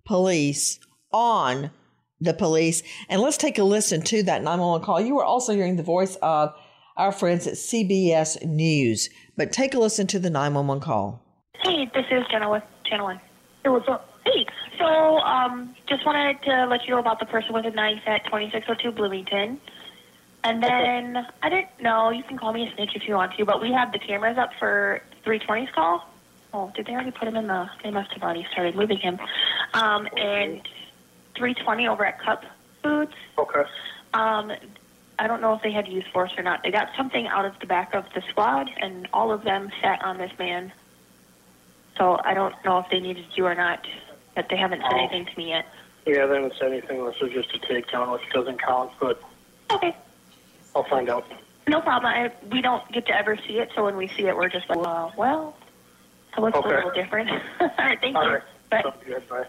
police 0.06 0.80
on 1.12 1.72
the 2.20 2.34
police. 2.34 2.84
And 3.10 3.22
let's 3.22 3.38
take 3.38 3.58
a 3.58 3.64
listen 3.64 4.02
to 4.04 4.24
that 4.24 4.42
911 4.42 4.86
call. 4.86 5.02
You 5.02 5.16
were 5.16 5.26
also 5.26 5.54
hearing 5.54 5.76
the 5.76 5.84
voice 5.84 6.16
of 6.22 6.54
our 6.98 7.12
friends 7.12 7.48
at 7.48 7.56
CBS 7.56 8.46
News, 8.46 9.10
but 9.36 9.52
take 9.52 9.74
a 9.74 9.80
listen 9.80 10.08
to 10.08 10.20
the 10.20 10.30
911 10.30 10.82
call. 10.82 11.22
Hey, 11.64 11.90
this 11.94 12.06
is 12.12 12.24
Jenna 12.30 12.50
with 12.50 12.64
Channel 12.86 13.06
One. 13.06 13.22
Hey, 13.64 13.70
what's 13.70 13.88
up? 13.88 14.10
Hey, 14.26 14.46
so 14.78 14.86
um, 14.86 15.76
just 15.88 16.06
wanted 16.06 16.42
to 16.44 16.66
let 16.66 16.86
you 16.86 16.92
know 16.92 17.00
about 17.00 17.20
the 17.20 17.26
person 17.26 17.54
with 17.54 17.66
a 17.66 17.72
knife 17.72 18.02
at 18.06 18.24
2602 18.26 18.92
Bloomington. 18.92 19.60
And 20.44 20.62
then 20.62 21.26
I 21.42 21.50
didn't 21.50 21.82
know. 21.82 22.10
You 22.10 22.24
can 22.24 22.38
call 22.38 22.52
me 22.52 22.68
a 22.68 22.76
snitch 22.76 22.92
if 22.96 23.08
you 23.08 23.16
want 23.16 23.34
to, 23.38 23.46
but 23.46 23.62
we 23.62 23.72
have 23.72 23.92
the 23.94 24.00
cameras 24.00 24.38
up 24.38 24.50
for 24.60 25.02
320's 25.26 25.72
call. 25.74 26.10
Oh, 26.54 26.72
did 26.76 26.86
they 26.86 26.92
already 26.92 27.12
put 27.12 27.28
him 27.28 27.36
in 27.36 27.48
the? 27.48 27.68
They 27.82 27.92
must 27.92 28.12
have 28.14 28.22
already 28.22 28.46
started 28.52 28.76
moving 28.76 28.98
him. 28.98 29.18
Um, 29.74 30.08
and 30.18 30.62
320 31.36 31.88
over 31.88 32.06
at 32.06 32.20
Cup 32.22 32.44
Foods. 32.84 33.14
Okay. 33.38 33.64
Um, 34.14 34.52
I 35.18 35.28
don't 35.28 35.42
know 35.42 35.54
if 35.54 35.62
they 35.64 35.72
had 35.72 35.88
used 35.88 36.08
force 36.08 36.32
or 36.38 36.44
not. 36.44 36.62
They 36.64 36.72
got 36.72 36.90
something 36.98 37.26
out 37.28 37.46
of 37.46 37.54
the 37.60 37.66
back 37.66 37.94
of 37.96 38.04
the 38.14 38.22
squad, 38.30 38.70
and 38.82 39.08
all 39.14 39.32
of 39.32 39.44
them 39.44 39.70
sat 39.82 40.04
on 40.04 40.18
this 40.18 40.32
man. 40.38 40.72
So 41.98 42.20
I 42.24 42.34
don't 42.34 42.54
know 42.66 42.80
if 42.80 42.86
they 42.92 43.00
needed 43.00 43.26
you 43.36 43.46
or 43.46 43.56
not, 43.56 43.86
but 44.36 44.48
they 44.50 44.58
haven't 44.58 44.82
said 44.82 44.92
Oh. 44.94 44.98
anything 44.98 45.26
to 45.26 45.38
me 45.38 45.50
yet. 45.50 45.66
Yeah, 46.06 46.26
they 46.26 46.36
haven't 46.36 46.54
said 46.60 46.72
anything. 46.72 47.04
This 47.06 47.16
is 47.22 47.32
just 47.32 47.56
a 47.56 47.60
takedown, 47.60 48.12
which 48.12 48.30
doesn't 48.34 48.62
count, 48.62 48.92
but 49.00 49.22
Okay. 49.72 49.96
I'll 50.76 50.84
find 50.86 51.10
out. 51.10 51.26
No 51.68 51.80
problem. 51.82 52.12
I, 52.14 52.32
we 52.52 52.62
don't 52.62 52.90
get 52.92 53.06
to 53.08 53.14
ever 53.18 53.38
see 53.48 53.60
it, 53.60 53.70
so 53.76 53.86
when 53.86 53.96
we 53.96 54.08
see 54.10 54.28
it, 54.28 54.36
we're 54.36 54.50
just 54.50 54.70
like, 54.70 54.80
uh, 54.86 55.10
well, 55.18 55.56
so 56.36 56.46
it's 56.46 56.58
Okay. 56.58 56.70
a 56.70 56.76
little 56.76 56.92
different. 56.92 57.30
all 57.60 57.70
right, 57.80 58.00
thank 58.02 58.16
All 58.16 58.26
you. 58.26 58.30
right. 58.34 58.44
Bye. 58.70 58.84
Good. 59.06 59.30
Bye. 59.30 59.44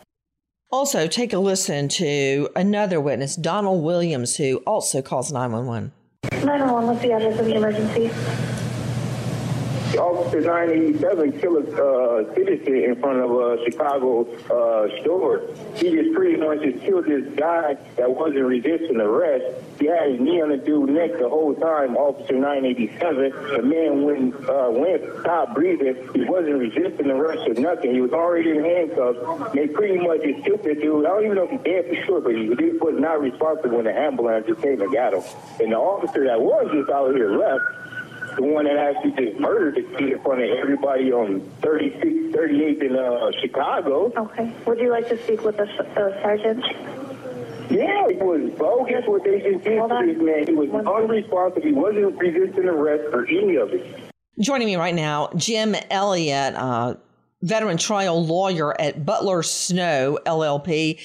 Also, 0.70 1.06
take 1.06 1.32
a 1.32 1.38
listen 1.38 1.88
to 1.88 2.48
another 2.56 3.00
witness, 3.00 3.36
Donald 3.36 3.82
Williams, 3.84 4.36
who 4.36 4.58
also 4.66 5.02
calls 5.02 5.32
911. 5.32 5.92
911, 6.32 6.86
what's 6.88 7.02
the 7.02 7.12
address 7.12 7.38
of 7.38 7.46
the 7.46 7.54
emergency? 7.54 8.10
Officer 9.98 10.40
987 10.40 11.40
killed 11.40 11.68
a 11.68 11.84
uh, 11.84 12.34
citizen 12.34 12.76
in 12.76 12.96
front 13.00 13.20
of 13.20 13.30
a 13.30 13.64
Chicago 13.64 14.22
uh, 14.50 15.00
store. 15.02 15.42
He 15.76 15.90
just 15.90 16.14
pretty 16.14 16.36
much 16.36 16.60
just 16.62 16.84
killed 16.84 17.06
this 17.06 17.24
guy 17.36 17.76
that 17.96 18.10
wasn't 18.10 18.44
resisting 18.44 19.00
arrest. 19.00 19.62
He 19.78 19.86
had 19.86 20.10
his 20.10 20.20
knee 20.20 20.40
on 20.40 20.50
the 20.50 20.56
dude's 20.56 20.92
neck 20.92 21.18
the 21.18 21.28
whole 21.28 21.54
time, 21.54 21.96
Officer 21.96 22.34
987. 22.34 23.30
The 23.56 23.62
man 23.62 24.02
went, 24.02 24.34
uh, 24.48 24.70
went, 24.70 25.02
stopped 25.20 25.54
breathing. 25.54 25.96
He 26.14 26.24
wasn't 26.24 26.58
resisting 26.58 27.10
arrest 27.10 27.48
or 27.48 27.54
nothing. 27.60 27.94
He 27.94 28.00
was 28.00 28.12
already 28.12 28.50
in 28.50 28.64
handcuffs. 28.64 29.52
They 29.54 29.66
pretty 29.68 29.98
much 29.98 30.22
just 30.22 30.44
killed 30.44 30.62
the 30.62 30.74
dude. 30.74 31.06
I 31.06 31.08
don't 31.08 31.24
even 31.24 31.36
know 31.36 31.44
if 31.44 31.50
he's 31.50 31.60
dead 31.60 31.88
for 31.88 31.96
sure, 32.06 32.20
but 32.20 32.34
he 32.34 32.48
was 32.48 32.94
not 32.98 33.20
responsible 33.20 33.76
when 33.76 33.84
the 33.84 33.96
ambulance 33.96 34.46
just 34.46 34.62
came 34.62 34.80
and 34.80 34.92
got 34.92 35.14
him. 35.14 35.22
And 35.60 35.72
the 35.72 35.76
officer 35.76 36.24
that 36.24 36.40
was 36.40 36.70
just 36.72 36.90
out 36.90 37.14
here 37.14 37.36
left 37.36 37.83
the 38.36 38.42
one 38.42 38.64
that 38.64 38.76
actually 38.76 39.12
just 39.12 39.40
murdered 39.40 39.76
the 39.76 39.82
kid 39.96 40.12
in 40.12 40.20
front 40.20 40.42
of 40.42 40.50
everybody 40.50 41.12
on 41.12 41.40
36, 41.62 42.04
38th 42.04 42.82
in 42.82 42.96
uh, 42.96 43.30
Chicago. 43.40 44.12
Okay. 44.16 44.52
Would 44.66 44.78
you 44.78 44.90
like 44.90 45.08
to 45.08 45.22
speak 45.22 45.44
with 45.44 45.56
the, 45.56 45.66
the 45.66 46.18
sergeant? 46.22 46.64
Yeah, 47.70 48.06
it 48.08 48.20
was 48.20 48.52
bogus 48.58 49.04
what 49.06 49.24
they 49.24 49.40
just 49.40 49.64
did 49.64 49.78
to 49.78 50.02
this 50.06 50.22
man. 50.22 50.46
He 50.46 50.54
was 50.54 50.68
unresponsive. 50.86 51.62
He 51.62 51.72
wasn't 51.72 52.16
resisting 52.18 52.64
arrest 52.64 53.04
or 53.12 53.26
any 53.26 53.56
of 53.56 53.72
it. 53.72 54.10
Joining 54.40 54.66
me 54.66 54.76
right 54.76 54.94
now, 54.94 55.30
Jim 55.36 55.74
Elliott, 55.90 56.54
uh, 56.54 56.94
veteran 57.42 57.76
trial 57.76 58.24
lawyer 58.24 58.78
at 58.80 59.04
Butler 59.06 59.42
Snow 59.42 60.18
LLP. 60.26 61.00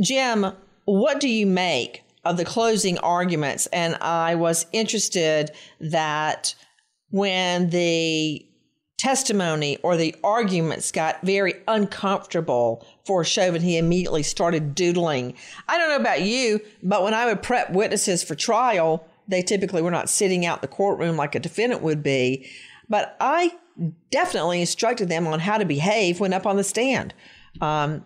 Jim, 0.00 0.52
what 0.84 1.18
do 1.18 1.28
you 1.28 1.46
make 1.46 2.02
of 2.24 2.36
the 2.36 2.44
closing 2.44 2.98
arguments? 2.98 3.66
And 3.66 3.96
I 3.96 4.34
was 4.34 4.66
interested 4.72 5.50
that 5.80 6.54
when 7.10 7.70
the 7.70 8.44
testimony 8.98 9.78
or 9.82 9.96
the 9.96 10.14
arguments 10.24 10.90
got 10.90 11.22
very 11.22 11.54
uncomfortable 11.68 12.84
for 13.06 13.24
Chauvin, 13.24 13.62
he 13.62 13.78
immediately 13.78 14.24
started 14.24 14.74
doodling. 14.74 15.34
I 15.68 15.78
don't 15.78 15.88
know 15.88 15.96
about 15.96 16.22
you, 16.22 16.60
but 16.82 17.04
when 17.04 17.14
I 17.14 17.26
would 17.26 17.42
prep 17.42 17.70
witnesses 17.70 18.24
for 18.24 18.34
trial, 18.34 19.06
they 19.28 19.42
typically 19.42 19.82
were 19.82 19.90
not 19.90 20.08
sitting 20.08 20.44
out 20.44 20.62
the 20.62 20.68
courtroom 20.68 21.16
like 21.16 21.34
a 21.34 21.40
defendant 21.40 21.82
would 21.82 22.02
be. 22.02 22.50
But 22.88 23.16
I 23.20 23.54
definitely 24.10 24.60
instructed 24.60 25.08
them 25.08 25.26
on 25.26 25.40
how 25.40 25.58
to 25.58 25.64
behave 25.64 26.18
when 26.18 26.32
up 26.32 26.46
on 26.46 26.56
the 26.56 26.64
stand. 26.64 27.14
Um, 27.60 28.04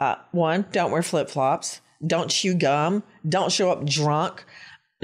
uh, 0.00 0.16
one, 0.32 0.66
don't 0.72 0.90
wear 0.90 1.02
flip 1.02 1.28
flops. 1.28 1.80
Don't 2.04 2.30
chew 2.30 2.54
gum. 2.54 3.02
Don't 3.28 3.52
show 3.52 3.70
up 3.70 3.84
drunk. 3.86 4.44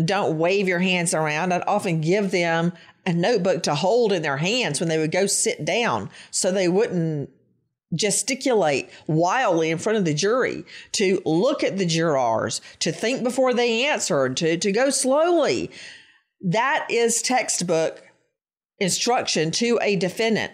Don't 0.02 0.38
wave 0.38 0.68
your 0.68 0.78
hands 0.78 1.14
around. 1.14 1.52
I'd 1.52 1.62
often 1.66 2.00
give 2.00 2.30
them 2.30 2.72
a 3.06 3.12
notebook 3.12 3.62
to 3.64 3.74
hold 3.74 4.12
in 4.12 4.22
their 4.22 4.38
hands 4.38 4.80
when 4.80 4.88
they 4.88 4.98
would 4.98 5.12
go 5.12 5.26
sit 5.26 5.64
down 5.64 6.10
so 6.30 6.50
they 6.50 6.68
wouldn't 6.68 7.30
gesticulate 7.94 8.90
wildly 9.06 9.70
in 9.70 9.78
front 9.78 9.98
of 9.98 10.04
the 10.04 10.14
jury, 10.14 10.64
to 10.92 11.20
look 11.24 11.62
at 11.62 11.76
the 11.76 11.86
jurors, 11.86 12.60
to 12.78 12.90
think 12.90 13.22
before 13.22 13.52
they 13.52 13.84
answered, 13.86 14.36
to, 14.38 14.56
to 14.56 14.72
go 14.72 14.90
slowly. 14.90 15.70
That 16.40 16.86
is 16.90 17.22
textbook 17.22 18.02
instruction 18.78 19.50
to 19.52 19.78
a 19.82 19.96
defendant. 19.96 20.52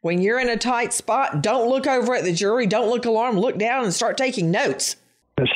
When 0.00 0.22
you're 0.22 0.40
in 0.40 0.48
a 0.48 0.56
tight 0.56 0.92
spot, 0.92 1.42
don't 1.42 1.68
look 1.68 1.86
over 1.86 2.14
at 2.14 2.24
the 2.24 2.32
jury, 2.32 2.66
don't 2.66 2.88
look 2.88 3.04
alarmed, 3.04 3.38
look 3.38 3.58
down 3.58 3.84
and 3.84 3.92
start 3.92 4.16
taking 4.16 4.50
notes. 4.50 4.96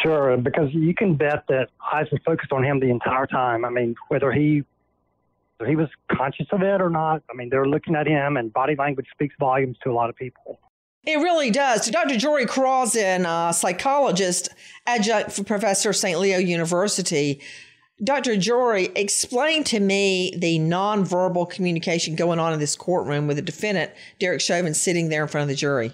Sure, 0.02 0.36
because 0.36 0.72
you 0.72 0.94
can 0.94 1.14
bet 1.14 1.44
that 1.48 1.68
eyes 1.92 2.06
were 2.12 2.20
focused 2.24 2.52
on 2.52 2.64
him 2.64 2.80
the 2.80 2.90
entire 2.90 3.26
time. 3.26 3.64
I 3.64 3.70
mean, 3.70 3.94
whether 4.08 4.32
he 4.32 4.64
whether 5.58 5.70
he 5.70 5.76
was 5.76 5.88
conscious 6.10 6.46
of 6.52 6.62
it 6.62 6.80
or 6.80 6.90
not, 6.90 7.22
I 7.30 7.34
mean, 7.34 7.48
they're 7.48 7.66
looking 7.66 7.94
at 7.94 8.06
him, 8.06 8.36
and 8.36 8.52
body 8.52 8.74
language 8.76 9.06
speaks 9.12 9.34
volumes 9.38 9.76
to 9.84 9.90
a 9.90 9.94
lot 9.94 10.10
of 10.10 10.16
people. 10.16 10.58
It 11.04 11.16
really 11.16 11.50
does. 11.50 11.90
Dr. 11.90 12.14
Jorey 12.14 12.46
Krawczyn, 12.46 13.24
a 13.24 13.28
uh, 13.28 13.52
psychologist, 13.52 14.50
adjunct 14.86 15.44
professor, 15.46 15.90
of 15.90 15.96
St. 15.96 16.18
Leo 16.18 16.38
University, 16.38 17.40
Dr. 18.02 18.34
Jorey, 18.36 18.90
explain 18.96 19.62
to 19.64 19.78
me 19.78 20.32
the 20.36 20.58
nonverbal 20.58 21.48
communication 21.50 22.16
going 22.16 22.38
on 22.38 22.52
in 22.52 22.58
this 22.58 22.74
courtroom 22.74 23.26
with 23.26 23.36
the 23.36 23.42
defendant, 23.42 23.92
Derek 24.18 24.40
Chauvin, 24.40 24.74
sitting 24.74 25.08
there 25.08 25.22
in 25.22 25.28
front 25.28 25.42
of 25.42 25.48
the 25.48 25.54
jury. 25.54 25.92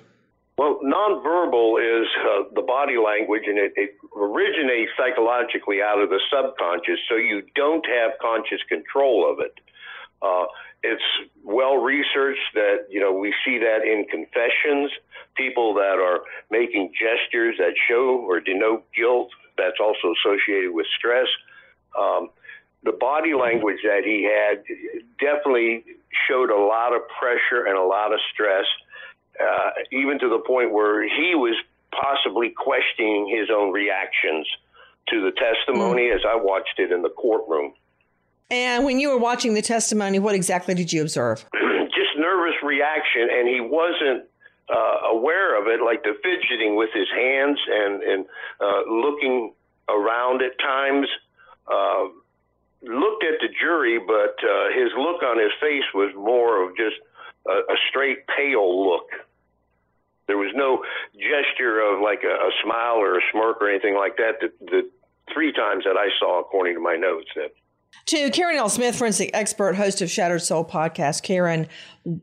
Well, 0.59 0.81
nonverbal 0.83 1.79
is 1.79 2.09
uh, 2.19 2.43
the 2.53 2.63
body 2.63 2.99
language, 2.99 3.45
and 3.47 3.59
it, 3.59 3.73
it 3.77 3.95
originates 4.17 4.91
psychologically 4.99 5.81
out 5.81 6.03
of 6.03 6.11
the 6.11 6.19
subconscious, 6.35 6.99
so 7.09 7.15
you 7.15 7.43
don't 7.55 7.87
have 7.87 8.19
conscious 8.21 8.59
control 8.69 9.31
of 9.31 9.39
it. 9.39 9.55
Uh, 10.21 10.47
it's 10.83 11.03
well 11.45 11.77
researched 11.77 12.55
that 12.55 12.87
you 12.91 12.99
know 12.99 13.13
we 13.13 13.33
see 13.45 13.59
that 13.59 13.87
in 13.87 14.05
confessions, 14.11 14.91
people 15.37 15.75
that 15.75 16.03
are 16.03 16.27
making 16.51 16.93
gestures 16.93 17.55
that 17.59 17.75
show 17.89 18.19
or 18.27 18.41
denote 18.41 18.85
guilt. 18.97 19.31
That's 19.57 19.79
also 19.81 20.13
associated 20.19 20.73
with 20.73 20.87
stress. 20.99 21.29
Um, 21.97 22.31
the 22.83 22.93
body 22.93 23.35
language 23.35 23.79
that 23.85 24.03
he 24.05 24.27
had 24.27 24.65
definitely 25.21 25.85
showed 26.29 26.51
a 26.51 26.59
lot 26.59 26.95
of 26.95 27.03
pressure 27.19 27.67
and 27.67 27.79
a 27.79 27.83
lot 27.83 28.13
of 28.13 28.19
stress, 28.33 28.67
uh, 29.41 29.71
even 29.93 30.19
to 30.19 30.29
the 30.29 30.39
point 30.47 30.73
where 30.73 31.03
he 31.03 31.35
was 31.35 31.55
possibly 31.93 32.51
questioning 32.51 33.29
his 33.29 33.49
own 33.51 33.73
reactions 33.73 34.47
to 35.09 35.23
the 35.23 35.33
testimony 35.33 36.11
as 36.11 36.21
I 36.29 36.37
watched 36.37 36.79
it 36.79 36.93
in 36.93 37.03
the 37.03 37.09
courtroom. 37.09 37.73
And 38.51 38.85
when 38.85 38.99
you 38.99 39.11
were 39.11 39.19
watching 39.19 39.55
the 39.55 39.63
testimony, 39.63 40.19
what 40.19 40.35
exactly 40.35 40.75
did 40.75 40.93
you 40.93 41.03
observe? 41.03 41.45
Just 41.55 42.19
nervous 42.19 42.55
reaction, 42.63 43.29
and 43.31 43.49
he 43.49 43.61
wasn't 43.61 44.25
uh, 44.69 45.09
aware 45.13 45.61
of 45.61 45.67
it, 45.69 45.83
like 45.83 46.03
the 46.03 46.15
fidgeting 46.23 46.77
with 46.77 46.91
his 46.95 47.09
hands 47.15 47.59
and 47.69 48.03
and 48.03 48.27
uh, 48.61 48.91
looking 48.91 49.53
around 49.89 50.43
at 50.43 50.59
times. 50.59 51.09
Uh, 51.67 52.09
looked 52.83 53.25
at 53.25 53.41
the 53.41 53.49
jury, 53.61 53.99
but 53.99 54.37
uh, 54.45 54.69
his 54.73 54.93
look 54.97 55.23
on 55.23 55.39
his 55.39 55.53
face 55.61 55.85
was 55.95 56.15
more 56.15 56.63
of 56.63 56.77
just 56.77 56.97
a, 57.47 57.51
a 57.51 57.77
straight 57.91 58.27
pale 58.27 58.89
look. 58.89 59.11
There 60.29 60.39
was 60.39 60.53
no 60.55 60.85
gesture 61.19 61.81
of 61.81 62.01
like 62.01 62.23
a, 62.23 62.31
a 62.31 62.51
smile 62.63 62.97
or 62.97 63.19
a 63.19 63.23
smirk 63.33 63.59
or 63.61 63.69
anything 63.69 63.97
like 63.97 64.17
that. 64.17 64.39
The, 64.41 64.53
the 64.61 64.83
three 65.35 65.53
times 65.53 65.85
that 65.85 65.97
I 65.97 66.09
saw, 66.21 66.41
according 66.41 66.75
to 66.75 66.81
my 66.81 66.95
notes, 66.95 67.29
that 67.35 67.51
to 68.07 68.31
Karen 68.31 68.57
L. 68.57 68.69
Smith, 68.69 68.97
forensic 68.97 69.31
expert, 69.35 69.77
host 69.77 70.01
of 70.01 70.11
Shattered 70.11 70.43
Soul 70.43 70.65
podcast. 70.65 71.23
Karen, 71.23 71.67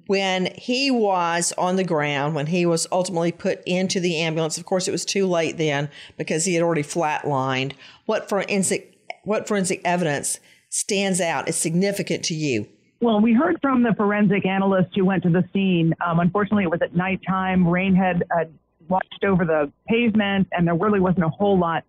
when 0.07 0.51
he 0.55 0.89
was 0.89 1.53
on 1.57 1.75
the 1.75 1.83
ground, 1.83 2.33
when 2.33 2.47
he 2.47 2.65
was 2.65 2.87
ultimately 2.91 3.31
put 3.31 3.61
into 3.65 3.99
the 3.99 4.17
ambulance, 4.17 4.57
of 4.57 4.65
course, 4.65 4.87
it 4.87 4.91
was 4.91 5.05
too 5.05 5.27
late 5.27 5.57
then 5.57 5.89
because 6.17 6.45
he 6.45 6.55
had 6.55 6.63
already 6.63 6.83
flatlined. 6.83 7.73
What 8.05 8.29
forensic 8.29 8.97
what 9.23 9.47
forensic 9.47 9.81
evidence 9.83 10.39
stands 10.69 11.21
out 11.21 11.47
as 11.47 11.55
significant 11.55 12.23
to 12.25 12.33
you? 12.33 12.67
Well, 13.05 13.21
we 13.21 13.35
heard 13.35 13.59
from 13.61 13.83
the 13.83 13.93
forensic 13.95 14.47
analyst 14.47 14.95
who 14.95 15.05
went 15.05 15.21
to 15.21 15.29
the 15.29 15.47
scene. 15.53 15.93
Um, 16.03 16.19
unfortunately, 16.19 16.63
it 16.63 16.71
was 16.71 16.81
at 16.81 16.95
nighttime. 16.95 17.67
Rain 17.67 17.93
had 17.93 18.23
uh, 18.35 18.45
washed 18.89 19.23
over 19.23 19.45
the 19.45 19.71
pavement, 19.87 20.47
and 20.51 20.65
there 20.65 20.73
really 20.73 20.99
wasn't 20.99 21.23
a 21.23 21.29
whole 21.29 21.55
lot 21.55 21.83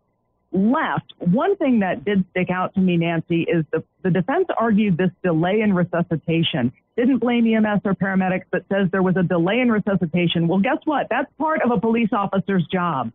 left. 0.52 1.14
One 1.20 1.56
thing 1.56 1.80
that 1.80 2.04
did 2.04 2.26
stick 2.32 2.50
out 2.50 2.74
to 2.74 2.80
me, 2.80 2.98
Nancy, 2.98 3.44
is 3.44 3.64
the, 3.72 3.82
the 4.02 4.10
defense 4.10 4.48
argued 4.58 4.98
this 4.98 5.08
delay 5.24 5.62
in 5.62 5.72
resuscitation. 5.72 6.70
Didn't 6.98 7.20
blame 7.20 7.46
EMS 7.46 7.80
or 7.86 7.94
paramedics, 7.94 8.44
but 8.52 8.66
says 8.70 8.88
there 8.92 9.02
was 9.02 9.16
a 9.16 9.22
delay 9.22 9.60
in 9.60 9.72
resuscitation. 9.72 10.46
Well, 10.48 10.58
guess 10.58 10.80
what? 10.84 11.06
That's 11.08 11.32
part 11.38 11.62
of 11.62 11.70
a 11.70 11.80
police 11.80 12.10
officer's 12.12 12.66
job. 12.70 13.10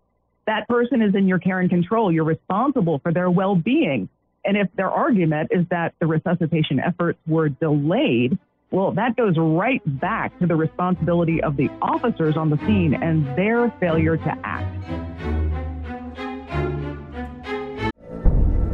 That 0.47 0.67
person 0.67 1.03
is 1.03 1.13
in 1.13 1.27
your 1.27 1.37
care 1.37 1.59
and 1.59 1.69
control. 1.69 2.11
You're 2.11 2.23
responsible 2.23 2.97
for 2.97 3.13
their 3.13 3.29
well 3.29 3.53
being. 3.55 4.09
And 4.43 4.57
if 4.57 4.69
their 4.75 4.89
argument 4.89 5.49
is 5.51 5.65
that 5.69 5.93
the 5.99 6.07
resuscitation 6.07 6.79
efforts 6.79 7.19
were 7.27 7.49
delayed, 7.49 8.37
well, 8.71 8.91
that 8.93 9.15
goes 9.15 9.35
right 9.37 9.81
back 9.99 10.37
to 10.39 10.47
the 10.47 10.55
responsibility 10.55 11.43
of 11.43 11.57
the 11.57 11.69
officers 11.81 12.37
on 12.37 12.49
the 12.49 12.57
scene 12.59 12.93
and 12.93 13.25
their 13.37 13.69
failure 13.79 14.17
to 14.17 14.37
act. 14.43 14.85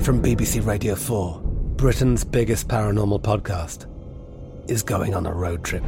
From 0.01 0.21
BBC 0.21 0.65
Radio 0.65 0.95
4, 0.95 1.41
Britain's 1.75 2.23
biggest 2.23 2.69
paranormal 2.69 3.21
podcast 3.21 3.87
is 4.69 4.83
going 4.83 5.13
on 5.15 5.25
a 5.25 5.33
road 5.33 5.63
trip. 5.65 5.83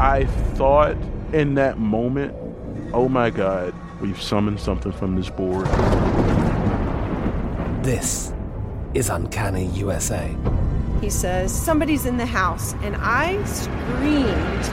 I 0.00 0.24
thought 0.54 0.96
in 1.32 1.54
that 1.56 1.78
moment, 1.78 2.34
oh 2.94 3.08
my 3.08 3.28
God, 3.28 3.74
we've 4.00 4.20
summoned 4.20 4.60
something 4.60 4.92
from 4.92 5.16
this 5.16 5.28
board. 5.28 5.66
This 7.84 8.32
is 8.96 9.10
Uncanny 9.10 9.66
USA. 9.74 10.34
He 11.02 11.10
says, 11.10 11.52
Somebody's 11.54 12.06
in 12.06 12.16
the 12.16 12.24
house, 12.24 12.72
and 12.82 12.96
I 12.98 13.44
screamed. 13.44 14.64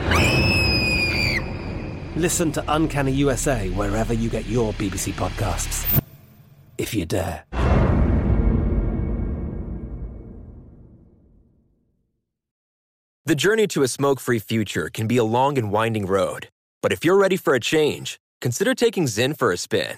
Listen 2.16 2.52
to 2.54 2.64
Uncanny 2.70 3.12
USA 3.12 3.70
wherever 3.72 4.14
you 4.14 4.30
get 4.30 4.46
your 4.46 4.72
BBC 4.74 5.12
podcasts, 5.12 6.02
if 6.78 6.94
you 6.94 7.06
dare. 7.06 7.44
The 13.26 13.36
journey 13.36 13.68
to 13.68 13.84
a 13.84 13.88
smoke 13.90 14.22
free 14.22 14.40
future 14.40 14.90
can 14.94 15.08
be 15.08 15.18
a 15.18 15.24
long 15.24 15.58
and 15.58 15.70
winding 15.70 16.06
road. 16.06 16.48
But 16.82 16.94
if 16.94 17.04
you're 17.04 17.18
ready 17.18 17.36
for 17.38 17.56
a 17.56 17.60
change, 17.60 18.20
consider 18.40 18.74
taking 18.74 19.06
Zyn 19.06 19.38
for 19.38 19.52
a 19.52 19.58
spin. 19.58 19.98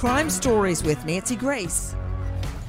Crime 0.00 0.30
Stories 0.30 0.82
with 0.82 1.04
Nancy 1.04 1.36
Grace. 1.36 1.94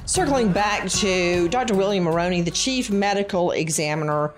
Circling 0.04 0.52
back 0.52 0.86
to 0.90 1.48
Dr. 1.48 1.74
William 1.74 2.04
Morrone, 2.04 2.44
the 2.44 2.50
chief 2.50 2.90
medical 2.90 3.52
examiner 3.52 4.34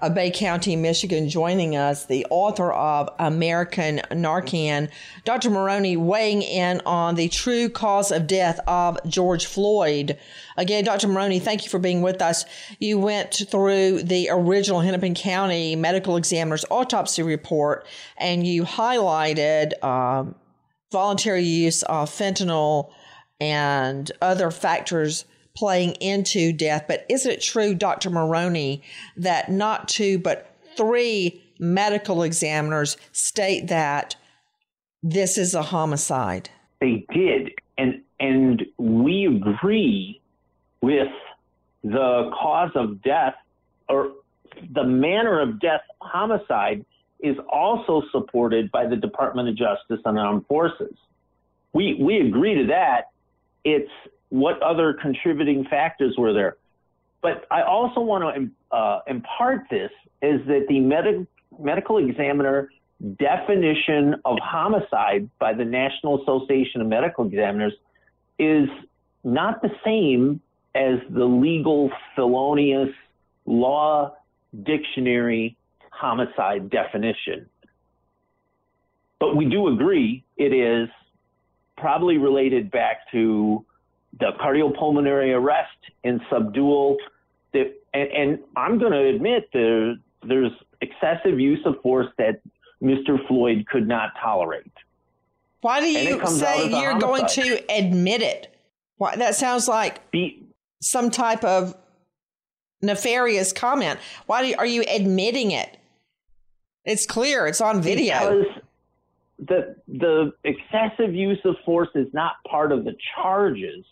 of 0.00 0.14
Bay 0.14 0.30
County, 0.30 0.76
Michigan, 0.76 1.28
joining 1.28 1.74
us, 1.74 2.06
the 2.06 2.24
author 2.30 2.72
of 2.72 3.10
American 3.18 4.02
Narcan. 4.12 4.88
Dr. 5.24 5.50
Morrone 5.50 6.06
weighing 6.06 6.42
in 6.42 6.80
on 6.86 7.16
the 7.16 7.28
true 7.28 7.68
cause 7.68 8.12
of 8.12 8.28
death 8.28 8.60
of 8.68 8.96
George 9.08 9.44
Floyd. 9.46 10.16
Again, 10.56 10.84
Dr. 10.84 11.08
Morrone, 11.08 11.40
thank 11.40 11.64
you 11.64 11.70
for 11.70 11.80
being 11.80 12.02
with 12.02 12.22
us. 12.22 12.44
You 12.78 13.00
went 13.00 13.34
through 13.50 14.04
the 14.04 14.28
original 14.30 14.78
Hennepin 14.78 15.16
County 15.16 15.74
medical 15.74 16.16
examiner's 16.16 16.64
autopsy 16.70 17.24
report 17.24 17.84
and 18.16 18.46
you 18.46 18.62
highlighted 18.62 19.82
um, 19.82 20.36
voluntary 20.90 21.42
use 21.42 21.82
of 21.84 22.10
fentanyl 22.10 22.90
and 23.40 24.10
other 24.20 24.50
factors 24.50 25.24
playing 25.54 25.92
into 25.94 26.52
death. 26.52 26.84
But 26.88 27.04
isn't 27.08 27.30
it 27.30 27.42
true, 27.42 27.74
Dr. 27.74 28.10
Morrone, 28.10 28.80
that 29.16 29.50
not 29.50 29.88
two, 29.88 30.18
but 30.18 30.54
three 30.76 31.42
medical 31.58 32.22
examiners 32.22 32.96
state 33.12 33.68
that 33.68 34.16
this 35.02 35.36
is 35.36 35.54
a 35.54 35.62
homicide? 35.62 36.50
They 36.80 37.04
did. 37.12 37.50
And, 37.76 38.02
and 38.20 38.64
we 38.78 39.26
agree 39.26 40.20
with 40.80 41.08
the 41.82 42.30
cause 42.40 42.70
of 42.74 43.02
death 43.02 43.34
or 43.88 44.12
the 44.74 44.84
manner 44.84 45.40
of 45.40 45.60
death, 45.60 45.82
homicide, 46.00 46.84
is 47.20 47.36
also 47.50 48.02
supported 48.12 48.70
by 48.70 48.86
the 48.86 48.96
Department 48.96 49.48
of 49.48 49.56
Justice 49.56 50.00
and 50.04 50.18
Armed 50.18 50.46
Forces. 50.46 50.94
We, 51.72 51.94
we 52.00 52.20
agree 52.20 52.54
to 52.54 52.66
that. 52.68 53.10
It's 53.64 53.90
what 54.28 54.62
other 54.62 54.94
contributing 54.94 55.64
factors 55.68 56.14
were 56.16 56.32
there. 56.32 56.56
But 57.20 57.46
I 57.50 57.62
also 57.62 58.00
want 58.00 58.52
to 58.70 58.76
uh, 58.76 59.00
impart 59.06 59.64
this 59.70 59.90
is 60.22 60.40
that 60.46 60.66
the 60.68 60.80
med- 60.80 61.26
medical 61.58 61.98
examiner 61.98 62.70
definition 63.18 64.16
of 64.24 64.38
homicide 64.42 65.28
by 65.38 65.52
the 65.54 65.64
National 65.64 66.22
Association 66.22 66.80
of 66.80 66.86
Medical 66.86 67.26
Examiners 67.26 67.72
is 68.38 68.68
not 69.24 69.62
the 69.62 69.70
same 69.84 70.40
as 70.74 70.98
the 71.10 71.24
legal 71.24 71.90
felonious 72.14 72.90
law 73.46 74.14
dictionary 74.62 75.56
homicide 75.98 76.70
definition. 76.70 77.48
But 79.20 79.36
we 79.36 79.46
do 79.46 79.68
agree 79.68 80.24
it 80.36 80.52
is 80.52 80.88
probably 81.76 82.18
related 82.18 82.70
back 82.70 83.10
to 83.12 83.64
the 84.18 84.30
cardiopulmonary 84.40 85.34
arrest 85.34 85.76
and 86.04 86.20
subdual. 86.30 86.96
And, 87.52 87.72
and 87.94 88.38
I'm 88.56 88.78
going 88.78 88.92
to 88.92 89.08
admit 89.08 89.48
there, 89.52 89.96
there's 90.22 90.52
excessive 90.80 91.40
use 91.40 91.60
of 91.64 91.80
force 91.82 92.06
that 92.18 92.40
Mr. 92.82 93.26
Floyd 93.26 93.66
could 93.70 93.88
not 93.88 94.10
tolerate. 94.22 94.72
Why 95.60 95.80
do 95.80 95.86
you 95.86 96.24
say 96.26 96.70
you're 96.70 96.98
going 97.00 97.26
to 97.26 97.60
admit 97.68 98.22
it? 98.22 98.54
Why, 98.98 99.16
that 99.16 99.34
sounds 99.34 99.66
like 99.66 100.08
Be, 100.12 100.44
some 100.80 101.10
type 101.10 101.42
of 101.42 101.76
nefarious 102.80 103.52
comment? 103.52 103.98
Why 104.26 104.42
do 104.42 104.48
you, 104.48 104.56
are 104.56 104.66
you 104.66 104.84
admitting 104.88 105.50
it? 105.50 105.77
It's 106.88 107.04
clear. 107.04 107.46
It's 107.46 107.60
on 107.60 107.82
video. 107.82 108.18
Because 108.18 108.62
the 109.38 109.76
the 109.86 110.32
excessive 110.42 111.14
use 111.14 111.38
of 111.44 111.56
force 111.64 111.90
is 111.94 112.06
not 112.14 112.32
part 112.48 112.72
of 112.72 112.84
the 112.84 112.96
charges. 113.14 113.84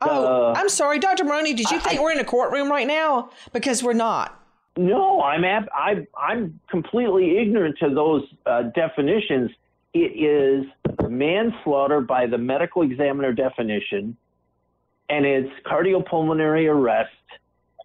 oh, 0.00 0.52
The- 0.54 0.60
I'm 0.60 0.68
sorry, 0.68 1.00
Dr. 1.00 1.24
Morrone. 1.24 1.44
Did 1.56 1.68
you 1.70 1.80
think 1.80 2.00
we're 2.00 2.12
in 2.12 2.20
a 2.20 2.24
courtroom 2.24 2.70
right 2.70 2.86
now? 2.86 3.30
Because 3.52 3.82
we're 3.82 3.92
not. 3.92 4.40
No, 4.76 5.20
I'm 5.20 5.44
ab- 5.44 5.68
I, 5.74 6.06
I'm 6.16 6.60
completely 6.70 7.38
ignorant 7.38 7.76
to 7.80 7.92
those 7.92 8.22
uh, 8.46 8.62
definitions. 8.76 9.50
It 9.92 10.12
is 10.14 10.64
manslaughter 11.10 12.00
by 12.00 12.26
the 12.28 12.38
medical 12.38 12.82
examiner 12.82 13.32
definition, 13.32 14.16
and 15.08 15.26
it's 15.26 15.50
cardiopulmonary 15.66 16.72
arrest 16.72 17.10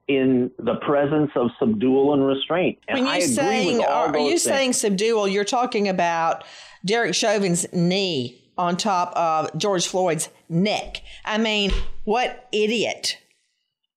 in 0.08 0.52
the 0.60 0.76
presence 0.76 1.32
of 1.36 1.50
subdual 1.60 2.14
and 2.14 2.26
restraint. 2.26 2.78
And 2.88 3.00
When 3.00 3.08
I 3.08 3.18
you 3.18 3.24
agree 3.24 3.34
saying, 3.36 3.78
with 3.78 3.88
all 3.88 4.08
are, 4.10 4.18
you 4.18 4.30
things. 4.32 4.42
saying 4.44 4.74
subdual? 4.74 5.28
You're 5.28 5.46
talking 5.46 5.88
about 5.88 6.44
Derek 6.86 7.16
Chauvin's 7.16 7.66
knee 7.72 8.40
on 8.58 8.76
top 8.78 9.14
of 9.16 9.58
George 9.58 9.88
Floyd's 9.88 10.30
neck. 10.50 11.02
I 11.26 11.38
mean, 11.38 11.72
what 12.04 12.48
idiot 12.52 13.18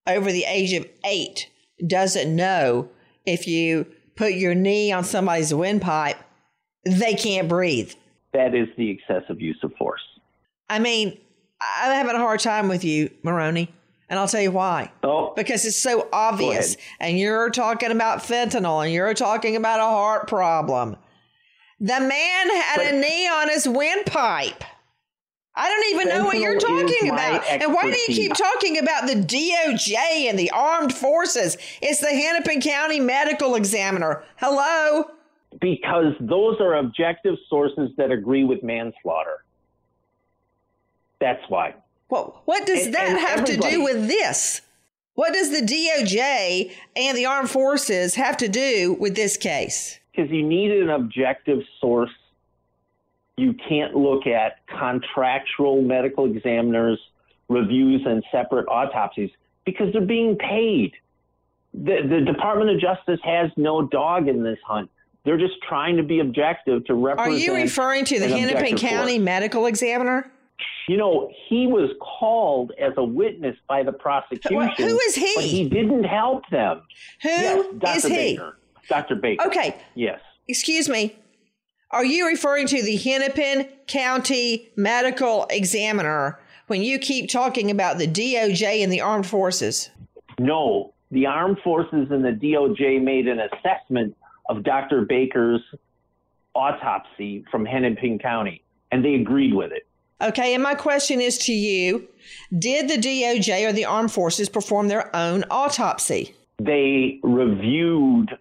over 0.07 0.31
the 0.31 0.45
age 0.45 0.73
of 0.73 0.87
eight 1.05 1.51
doesn't 1.87 2.35
know 2.35 2.89
if 3.27 3.47
you 3.49 3.87
put 4.15 4.33
your 4.35 4.55
knee 4.55 4.93
on 4.93 5.05
somebody's 5.05 5.53
windpipe, 5.53 6.17
they 6.85 7.15
can't 7.15 7.49
breathe? 7.49 7.93
that 8.33 8.55
is 8.55 8.69
the 8.77 8.91
excessive 8.91 9.41
use 9.41 9.59
of 9.63 9.73
force? 9.79 10.03
I 10.69 10.79
mean, 10.79 11.19
I'm 11.59 11.93
having 11.95 12.15
a 12.17 12.19
hard 12.19 12.39
time 12.41 12.69
with 12.69 12.85
you, 12.85 13.09
Morrone, 13.25 13.69
and 14.09 14.19
I'll 14.19 14.29
tell 14.29 14.41
you 14.41 14.53
why. 14.53 14.93
Oh, 15.03 15.33
because 15.35 15.65
it's 15.65 15.77
so 15.77 16.09
obvious. 16.13 16.77
And 17.01 17.19
you're 17.19 17.51
talking 17.51 17.91
about 17.91 18.21
fentanyl, 18.21 18.85
and 18.85 18.93
you're 18.93 19.15
talking 19.15 19.57
about 19.57 19.81
a 19.81 19.85
heart 19.85 20.29
problem. 20.29 20.97
The 21.79 22.01
man 22.01 22.51
had 22.51 22.81
a 22.81 22.99
knee 22.99 23.29
on 23.29 23.51
his 23.51 23.69
windpipe. 23.69 24.65
I 25.59 25.69
don't 25.71 25.95
even 25.95 26.09
know 26.09 26.25
what 26.27 26.39
you're 26.39 26.59
talking 26.59 27.09
about. 27.09 27.43
And 27.49 27.73
why 27.73 27.91
do 27.91 27.99
you 27.99 28.09
keep 28.09 28.35
talking 28.35 28.79
about 28.79 29.07
the 29.07 29.15
DOJ 29.15 30.29
and 30.29 30.39
the 30.39 30.51
armed 30.51 30.93
forces? 30.93 31.57
It's 31.81 32.01
the 32.01 32.09
Hennepin 32.09 32.61
County 32.61 33.01
Medical 33.01 33.55
Examiner. 33.55 34.23
Hello? 34.37 35.05
Because 35.59 36.13
those 36.21 36.61
are 36.61 36.75
objective 36.75 37.37
sources 37.49 37.89
that 37.97 38.11
agree 38.11 38.45
with 38.45 38.63
manslaughter. 38.63 39.45
That's 41.21 41.43
why. 41.49 41.75
Well, 42.09 42.43
what 42.45 42.67
does 42.67 42.87
And- 42.87 42.95
that 42.95 43.09
and 43.09 43.19
have 43.19 43.45
to 43.45 43.57
do 43.57 43.83
with 43.83 44.09
this? 44.09 44.63
What 45.15 45.33
does 45.33 45.51
the 45.51 45.65
DOJ 45.65 46.73
and 46.95 47.17
the 47.17 47.25
armed 47.25 47.51
forces 47.51 48.17
have 48.17 48.37
to 48.37 48.49
do 48.49 48.97
with 49.01 49.17
this 49.17 49.37
case? 49.37 49.99
because 50.17 50.31
you 50.31 50.43
need 50.43 50.71
an 50.71 50.91
objective 50.91 51.61
source. 51.81 52.11
You 53.37 53.55
can't 53.69 53.95
look 53.95 54.27
at 54.27 54.67
contractual 54.67 55.83
medical 55.83 56.25
examiners' 56.25 56.99
reviews 57.49 58.03
and 58.07 58.25
separate 58.33 58.67
autopsies 58.67 59.31
because 59.65 59.93
they're 59.93 60.01
being 60.01 60.37
paid. 60.37 60.93
The, 61.75 61.99
the 62.09 62.21
Department 62.23 62.71
of 62.71 62.81
Justice 62.81 63.21
has 63.25 63.51
no 63.59 63.83
dog 63.83 64.29
in 64.29 64.43
this 64.43 64.59
hunt. 64.67 64.91
They're 65.25 65.37
just 65.37 65.61
trying 65.69 65.97
to 65.99 66.03
be 66.03 66.21
objective 66.21 66.85
to 66.87 66.95
represent. 66.95 67.35
Are 67.35 67.37
you 67.37 67.55
referring 67.55 68.05
to 68.07 68.19
the 68.19 68.29
Hennepin 68.29 68.79
County 68.79 69.17
force. 69.17 69.25
Medical 69.25 69.67
Examiner? 69.67 70.31
You 70.89 70.97
know, 70.97 71.31
he 71.49 71.67
was 71.67 71.91
called 72.01 72.73
as 72.79 72.93
a 72.97 73.05
witness 73.05 73.57
by 73.69 73.83
the 73.83 73.93
prosecution. 73.93 74.73
Who- 74.77 74.89
who 74.89 74.99
is 75.01 75.15
he? 75.15 75.33
But 75.35 75.45
he 75.45 75.69
didn't 75.69 76.05
help 76.05 76.49
them. 76.51 76.83
Who 77.23 77.29
yes, 77.29 78.05
is 78.05 78.05
he? 78.05 78.37
Baker. 78.37 78.59
Dr. 78.89 79.17
Baker. 79.17 79.45
Okay. 79.47 79.75
Yes. 79.95 80.21
Excuse 80.49 80.89
me. 80.89 81.17
Are 81.91 82.05
you 82.05 82.27
referring 82.27 82.67
to 82.69 82.83
the 82.83 82.97
Hennepin 82.97 83.69
County 83.87 84.69
Medical 84.77 85.47
Examiner 85.51 86.39
when 86.67 86.83
you 86.83 86.99
keep 86.99 87.31
talking 87.31 87.71
about 87.71 87.99
the 87.99 88.07
DOJ 88.07 88.83
and 88.83 88.93
the 88.93 89.01
armed 89.01 89.27
forces? 89.27 89.91
No, 90.39 90.93
the 91.11 91.27
armed 91.27 91.59
forces 91.63 92.09
and 92.11 92.25
the 92.25 92.33
DOJ 92.33 93.03
made 93.03 93.29
an 93.29 93.41
assessment 93.41 94.17
of 94.49 94.63
Dr. 94.63 95.03
Baker's 95.03 95.63
autopsy 96.55 97.45
from 97.51 97.65
Hennepin 97.65 98.19
County, 98.19 98.63
and 98.91 99.05
they 99.05 99.15
agreed 99.15 99.55
with 99.55 99.73
it. 99.73 99.86
Okay, 100.21 100.55
and 100.55 100.63
my 100.63 100.75
question 100.75 101.21
is 101.21 101.37
to 101.39 101.53
you 101.53 102.09
Did 102.59 102.89
the 102.89 102.97
DOJ 102.97 103.69
or 103.69 103.73
the 103.73 103.85
armed 103.85 104.13
forces 104.13 104.49
perform 104.49 104.89
their 104.89 105.15
own 105.15 105.45
autopsy? 105.51 106.35
They 106.59 107.21
reviewed 107.23 108.37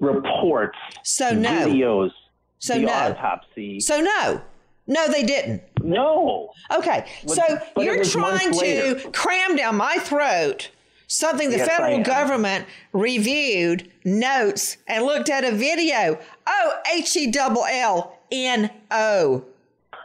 reports, 0.00 0.76
So 1.04 1.30
no. 1.30 1.50
videos, 1.68 2.10
So 2.58 2.74
the 2.74 2.80
no. 2.80 2.92
autopsy. 2.92 3.80
So, 3.80 4.00
no. 4.00 4.40
No, 4.88 5.08
they 5.08 5.22
didn't. 5.24 5.62
No. 5.82 6.50
Okay, 6.76 7.06
But- 7.26 7.34
so 7.36 7.42
but 7.74 7.84
you're 7.84 8.04
trying 8.04 8.52
to 8.52 9.10
cram 9.12 9.56
down 9.56 9.76
my 9.76 9.96
throat 9.98 10.70
something 11.08 11.50
the 11.50 11.58
Yes, 11.58 11.68
federal 11.68 12.02
government 12.02 12.66
reviewed, 12.92 13.90
notes, 14.04 14.76
and 14.88 15.04
looked 15.04 15.28
at 15.28 15.44
a 15.44 15.52
video. 15.52 16.18
Oh, 16.46 16.72
H 16.92 17.16
E 17.16 17.30
double 17.30 17.64
L 17.64 18.18
N 18.32 18.70
O, 18.90 19.44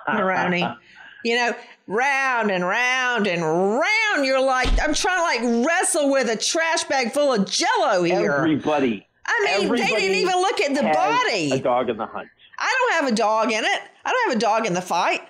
Morrone. 0.07 0.75
you 1.23 1.35
know, 1.35 1.53
round 1.87 2.51
and 2.51 2.65
round 2.65 3.27
and 3.27 3.43
round. 3.43 4.25
You're 4.25 4.41
like, 4.43 4.69
I'm 4.81 4.93
trying 4.93 5.17
to 5.19 5.23
like 5.47 5.65
wrestle 5.67 6.11
with 6.11 6.29
a 6.29 6.37
trash 6.37 6.83
bag 6.85 7.11
full 7.11 7.33
of 7.33 7.45
jello 7.49 8.03
here. 8.03 8.31
Everybody. 8.31 9.07
I 9.25 9.57
mean, 9.59 9.69
they 9.69 9.85
didn't 9.87 10.15
even 10.15 10.35
look 10.35 10.59
at 10.61 10.73
the 10.75 10.83
body. 10.83 11.51
A 11.51 11.59
dog 11.59 11.89
in 11.89 11.97
the 11.97 12.05
hunt. 12.05 12.27
I 12.59 12.75
don't 12.77 13.03
have 13.03 13.13
a 13.13 13.15
dog 13.15 13.51
in 13.51 13.63
it. 13.63 13.81
I 14.03 14.11
don't 14.11 14.29
have 14.29 14.37
a 14.37 14.39
dog 14.39 14.65
in 14.65 14.73
the 14.73 14.81
fight. 14.81 15.21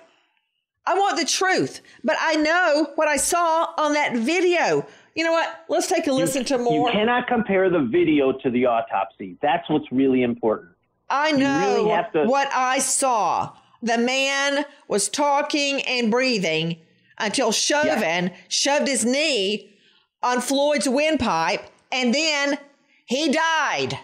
I 0.84 0.94
want 0.94 1.18
the 1.18 1.24
truth, 1.24 1.80
but 2.02 2.16
I 2.20 2.34
know 2.34 2.88
what 2.96 3.06
I 3.06 3.16
saw 3.16 3.68
on 3.78 3.92
that 3.92 4.16
video. 4.16 4.84
You 5.14 5.24
know 5.24 5.32
what? 5.32 5.64
Let's 5.68 5.86
take 5.86 6.06
a 6.08 6.12
listen 6.12 6.44
to 6.46 6.58
more. 6.58 6.88
You 6.88 6.92
cannot 6.92 7.28
compare 7.28 7.70
the 7.70 7.80
video 7.80 8.32
to 8.32 8.50
the 8.50 8.66
autopsy. 8.66 9.36
That's 9.40 9.68
what's 9.70 9.90
really 9.92 10.22
important. 10.22 10.72
I 11.08 11.32
know 11.32 11.84
really 11.84 12.02
to- 12.24 12.24
what 12.28 12.48
I 12.52 12.78
saw. 12.80 13.52
The 13.82 13.98
man 13.98 14.64
was 14.88 15.08
talking 15.08 15.82
and 15.82 16.10
breathing 16.10 16.78
until 17.18 17.52
Chauvin 17.52 18.30
shoved 18.48 18.88
his 18.88 19.04
knee 19.04 19.70
on 20.22 20.40
Floyd's 20.40 20.88
windpipe 20.88 21.64
and 21.90 22.14
then 22.14 22.58
he 23.06 23.30
died. 23.32 23.98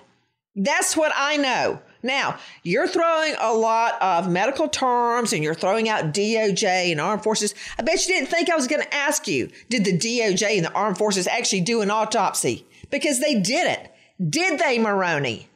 That's 0.56 0.96
what 0.96 1.12
I 1.14 1.36
know. 1.36 1.80
Now, 2.02 2.38
you're 2.62 2.86
throwing 2.86 3.34
a 3.40 3.52
lot 3.52 4.00
of 4.00 4.30
medical 4.30 4.68
terms 4.68 5.32
and 5.32 5.42
you're 5.42 5.54
throwing 5.54 5.88
out 5.88 6.12
DOJ 6.12 6.92
and 6.92 7.00
armed 7.00 7.24
forces. 7.24 7.54
I 7.78 7.82
bet 7.82 8.06
you 8.06 8.14
didn't 8.14 8.28
think 8.28 8.50
I 8.50 8.56
was 8.56 8.68
going 8.68 8.82
to 8.82 8.94
ask 8.94 9.26
you, 9.26 9.50
did 9.68 9.84
the 9.84 9.98
DOJ 9.98 10.56
and 10.56 10.64
the 10.64 10.72
armed 10.72 10.98
forces 10.98 11.26
actually 11.26 11.62
do 11.62 11.80
an 11.80 11.90
autopsy? 11.90 12.66
Because 12.90 13.20
they 13.20 13.40
didn't. 13.40 13.88
Did 14.30 14.60
they, 14.60 14.78
Morrone? 14.78 15.46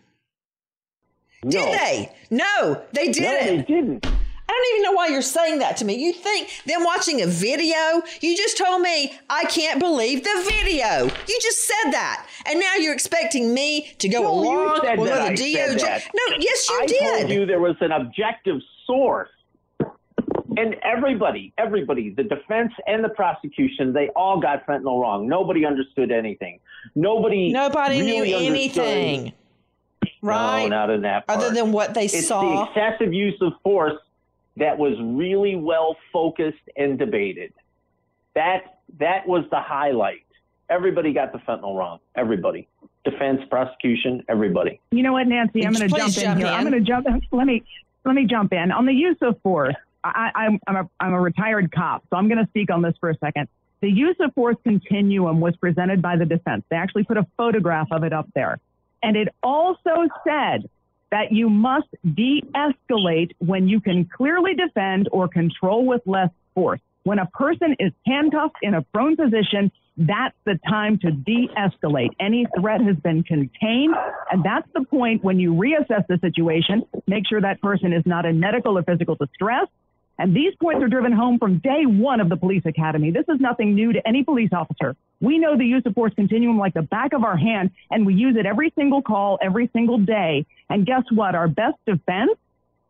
Did 1.42 1.54
No. 1.60 1.72
they? 1.72 2.12
No, 2.30 2.82
they 2.92 3.10
didn't. 3.10 3.46
No, 3.46 3.56
they 3.56 3.62
didn't. 3.62 4.06
I 4.06 4.52
don't 4.54 4.74
even 4.74 4.82
know 4.82 4.92
why 4.96 5.06
you're 5.08 5.22
saying 5.22 5.60
that 5.60 5.76
to 5.78 5.84
me. 5.84 5.94
You 5.94 6.12
think 6.12 6.48
them 6.66 6.84
watching 6.84 7.22
a 7.22 7.26
video? 7.26 8.02
You 8.20 8.36
just 8.36 8.58
told 8.58 8.82
me 8.82 9.12
I 9.30 9.44
can't 9.44 9.80
believe 9.80 10.22
the 10.24 10.42
video. 10.44 11.04
You 11.04 11.38
just 11.40 11.66
said 11.66 11.92
that. 11.92 12.26
And 12.46 12.60
now 12.60 12.74
you're 12.76 12.92
expecting 12.92 13.54
me 13.54 13.92
to 13.98 14.08
go 14.08 14.22
No, 14.22 14.30
along 14.30 14.80
with 14.98 15.10
I 15.10 15.30
the 15.30 15.34
DOJ. 15.36 16.02
No, 16.14 16.36
yes, 16.38 16.68
you 16.68 16.78
I 16.80 16.86
did. 16.86 17.18
told 17.20 17.30
you 17.30 17.46
there 17.46 17.60
was 17.60 17.76
an 17.80 17.92
objective 17.92 18.60
source. 18.86 19.30
And 20.58 20.76
everybody, 20.84 21.54
everybody, 21.56 22.10
the 22.14 22.24
defense 22.24 22.72
and 22.86 23.02
the 23.02 23.08
prosecution, 23.08 23.94
they 23.94 24.10
all 24.10 24.38
got 24.38 24.66
fentanyl 24.66 25.00
wrong. 25.00 25.26
Nobody 25.26 25.64
understood 25.64 26.12
anything. 26.12 26.60
Nobody 26.94 27.50
Nobody 27.52 28.02
really 28.02 28.30
knew 28.30 28.36
anything. 28.36 29.32
Right? 30.22 30.62
No, 30.62 30.68
not 30.68 30.90
in 30.90 31.02
that 31.02 31.26
part. 31.26 31.38
Other 31.38 31.52
than 31.52 31.72
what 31.72 31.94
they 31.94 32.04
it's 32.04 32.28
saw. 32.28 32.64
the 32.64 32.70
excessive 32.70 33.12
use 33.12 33.36
of 33.40 33.52
force 33.62 34.00
that 34.56 34.78
was 34.78 34.94
really 35.00 35.56
well 35.56 35.96
focused 36.12 36.62
and 36.76 36.98
debated. 36.98 37.52
That 38.34 38.78
that 38.98 39.26
was 39.26 39.44
the 39.50 39.60
highlight. 39.60 40.24
Everybody 40.70 41.12
got 41.12 41.32
the 41.32 41.38
fentanyl 41.38 41.76
wrong. 41.76 41.98
Everybody, 42.14 42.68
defense, 43.04 43.40
prosecution, 43.50 44.24
everybody. 44.28 44.80
You 44.90 45.02
know 45.02 45.12
what, 45.12 45.26
Nancy? 45.26 45.66
I'm 45.66 45.72
going 45.72 45.88
to 45.88 45.94
Please 45.94 46.14
jump 46.14 46.16
in 46.16 46.22
jump 46.22 46.38
here. 46.38 46.46
I'm 46.46 46.68
going 46.68 46.84
to 46.84 46.88
jump. 46.88 47.06
in. 47.06 47.20
Let 47.30 47.46
me 47.46 47.64
let 48.04 48.14
me 48.14 48.26
jump 48.26 48.52
in 48.52 48.70
on 48.70 48.86
the 48.86 48.92
use 48.94 49.18
of 49.22 49.40
force. 49.42 49.74
I, 50.04 50.30
I'm 50.34 50.58
I'm 50.66 50.76
a, 50.76 50.90
I'm 51.00 51.12
a 51.14 51.20
retired 51.20 51.72
cop, 51.72 52.04
so 52.10 52.16
I'm 52.16 52.28
going 52.28 52.42
to 52.42 52.48
speak 52.48 52.70
on 52.70 52.82
this 52.82 52.94
for 53.00 53.10
a 53.10 53.18
second. 53.18 53.48
The 53.80 53.90
use 53.90 54.16
of 54.20 54.32
force 54.34 54.56
continuum 54.62 55.40
was 55.40 55.56
presented 55.56 56.00
by 56.00 56.16
the 56.16 56.24
defense. 56.24 56.64
They 56.70 56.76
actually 56.76 57.04
put 57.04 57.16
a 57.16 57.26
photograph 57.36 57.88
of 57.90 58.04
it 58.04 58.12
up 58.12 58.28
there, 58.34 58.60
and 59.02 59.16
it 59.16 59.28
also 59.42 60.08
said 60.24 60.68
that 61.10 61.30
you 61.30 61.50
must 61.50 61.88
de-escalate 62.14 63.32
when 63.38 63.68
you 63.68 63.80
can 63.80 64.08
clearly 64.16 64.54
defend 64.54 65.08
or 65.12 65.28
control 65.28 65.84
with 65.84 66.00
less 66.06 66.30
force. 66.54 66.80
When 67.04 67.18
a 67.18 67.26
person 67.26 67.76
is 67.78 67.92
handcuffed 68.06 68.56
in 68.62 68.74
a 68.74 68.82
prone 68.82 69.16
position 69.16 69.70
that's 69.96 70.36
the 70.46 70.58
time 70.68 70.98
to 71.00 71.10
de 71.10 71.48
escalate. 71.56 72.10
Any 72.18 72.46
threat 72.58 72.80
has 72.80 72.96
been 72.96 73.22
contained. 73.22 73.94
And 74.30 74.42
that's 74.42 74.66
the 74.74 74.84
point 74.84 75.22
when 75.22 75.38
you 75.38 75.52
reassess 75.52 76.06
the 76.08 76.18
situation, 76.20 76.84
make 77.06 77.26
sure 77.28 77.40
that 77.40 77.60
person 77.60 77.92
is 77.92 78.02
not 78.06 78.24
in 78.24 78.40
medical 78.40 78.78
or 78.78 78.82
physical 78.82 79.16
distress. 79.16 79.66
And 80.22 80.36
these 80.36 80.54
points 80.54 80.80
are 80.84 80.88
driven 80.88 81.10
home 81.10 81.40
from 81.40 81.58
day 81.58 81.84
one 81.84 82.20
of 82.20 82.28
the 82.28 82.36
police 82.36 82.62
academy. 82.64 83.10
This 83.10 83.24
is 83.28 83.40
nothing 83.40 83.74
new 83.74 83.92
to 83.92 84.06
any 84.06 84.22
police 84.22 84.50
officer. 84.52 84.94
We 85.20 85.36
know 85.36 85.56
the 85.58 85.66
use 85.66 85.82
of 85.84 85.94
force 85.94 86.14
continuum 86.14 86.58
like 86.58 86.74
the 86.74 86.82
back 86.82 87.12
of 87.12 87.24
our 87.24 87.36
hand, 87.36 87.72
and 87.90 88.06
we 88.06 88.14
use 88.14 88.36
it 88.36 88.46
every 88.46 88.72
single 88.78 89.02
call, 89.02 89.40
every 89.42 89.68
single 89.72 89.98
day. 89.98 90.46
And 90.70 90.86
guess 90.86 91.02
what? 91.10 91.34
Our 91.34 91.48
best 91.48 91.76
defense 91.86 92.38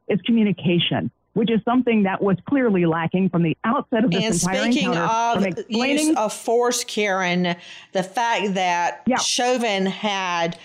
is 0.09 0.21
communication 0.27 1.11
which 1.35 1.51
is 1.51 1.61
something 1.65 2.03
that 2.03 2.23
was 2.23 2.37
clearly 2.47 2.85
lacking 2.85 3.31
from 3.31 3.43
the 3.43 3.57
outset 3.65 4.05
of 4.05 4.11
this 4.11 4.23
and 4.23 4.35
entire 4.35 4.71
speaking 4.71 4.89
encounter. 4.91 5.49
of 5.49 5.65
use 5.71 6.15
of 6.17 6.31
force, 6.31 6.85
Karen, 6.85 7.57
the 7.93 8.03
fact 8.03 8.53
that 8.53 9.03
Yeah. 9.07 9.17
Chauvin 9.17 9.87
had 9.87 10.59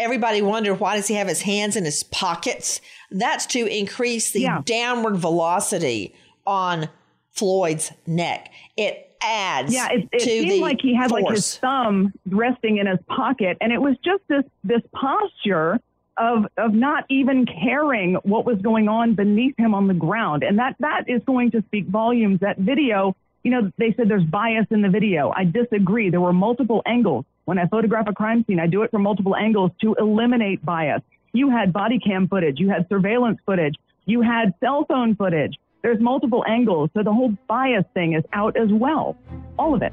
everybody 0.00 0.42
wondered 0.42 0.80
why 0.80 0.96
does 0.96 1.06
he 1.06 1.14
have 1.14 1.28
his 1.28 1.42
hands 1.42 1.76
in 1.76 1.84
his 1.84 2.02
pockets? 2.02 2.80
That's 3.10 3.46
to 3.46 3.66
increase 3.66 4.32
the 4.32 4.48
downward 4.64 5.16
velocity 5.16 6.14
on 6.46 6.88
Floyd's 7.30 7.92
neck. 8.06 8.50
It 8.76 9.10
adds 9.22 9.72
yeah, 9.72 9.88
it, 9.90 10.08
it 10.12 10.22
seemed 10.22 10.60
like 10.60 10.78
he 10.80 10.94
had 10.94 11.10
like 11.10 11.28
his 11.28 11.56
thumb 11.56 12.12
resting 12.28 12.78
in 12.78 12.86
his 12.86 12.98
pocket, 13.06 13.58
and 13.60 13.72
it 13.72 13.80
was 13.80 13.96
just 14.04 14.22
this 14.28 14.44
this 14.64 14.82
posture 14.92 15.78
of 16.16 16.46
of 16.56 16.74
not 16.74 17.04
even 17.08 17.46
caring 17.46 18.14
what 18.22 18.44
was 18.44 18.58
going 18.58 18.88
on 18.88 19.14
beneath 19.14 19.56
him 19.58 19.74
on 19.74 19.86
the 19.88 19.94
ground, 19.94 20.42
and 20.42 20.58
that 20.58 20.76
that 20.80 21.04
is 21.08 21.22
going 21.26 21.50
to 21.52 21.62
speak 21.66 21.86
volumes. 21.86 22.40
That 22.40 22.58
video, 22.58 23.14
you 23.42 23.50
know, 23.50 23.70
they 23.78 23.94
said 23.96 24.08
there's 24.08 24.24
bias 24.24 24.66
in 24.70 24.82
the 24.82 24.88
video. 24.88 25.32
I 25.34 25.44
disagree. 25.44 26.10
There 26.10 26.20
were 26.20 26.32
multiple 26.32 26.82
angles. 26.86 27.24
When 27.44 27.58
I 27.58 27.66
photograph 27.66 28.06
a 28.08 28.12
crime 28.12 28.44
scene, 28.46 28.60
I 28.60 28.66
do 28.66 28.82
it 28.82 28.90
from 28.90 29.02
multiple 29.02 29.34
angles 29.34 29.72
to 29.80 29.94
eliminate 29.98 30.64
bias. 30.64 31.02
You 31.32 31.50
had 31.50 31.72
body 31.72 31.98
cam 31.98 32.28
footage, 32.28 32.58
you 32.58 32.68
had 32.68 32.88
surveillance 32.88 33.38
footage, 33.46 33.74
you 34.06 34.20
had 34.20 34.54
cell 34.60 34.84
phone 34.88 35.14
footage. 35.14 35.56
There's 35.82 36.00
multiple 36.00 36.44
angles, 36.46 36.90
so 36.94 37.02
the 37.02 37.12
whole 37.12 37.34
bias 37.48 37.84
thing 37.94 38.12
is 38.12 38.24
out 38.32 38.56
as 38.56 38.68
well. 38.70 39.16
All 39.58 39.74
of 39.74 39.82
it. 39.82 39.92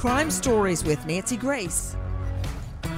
Crime 0.00 0.30
Stories 0.30 0.82
with 0.82 1.04
Nancy 1.04 1.36
Grace. 1.36 1.94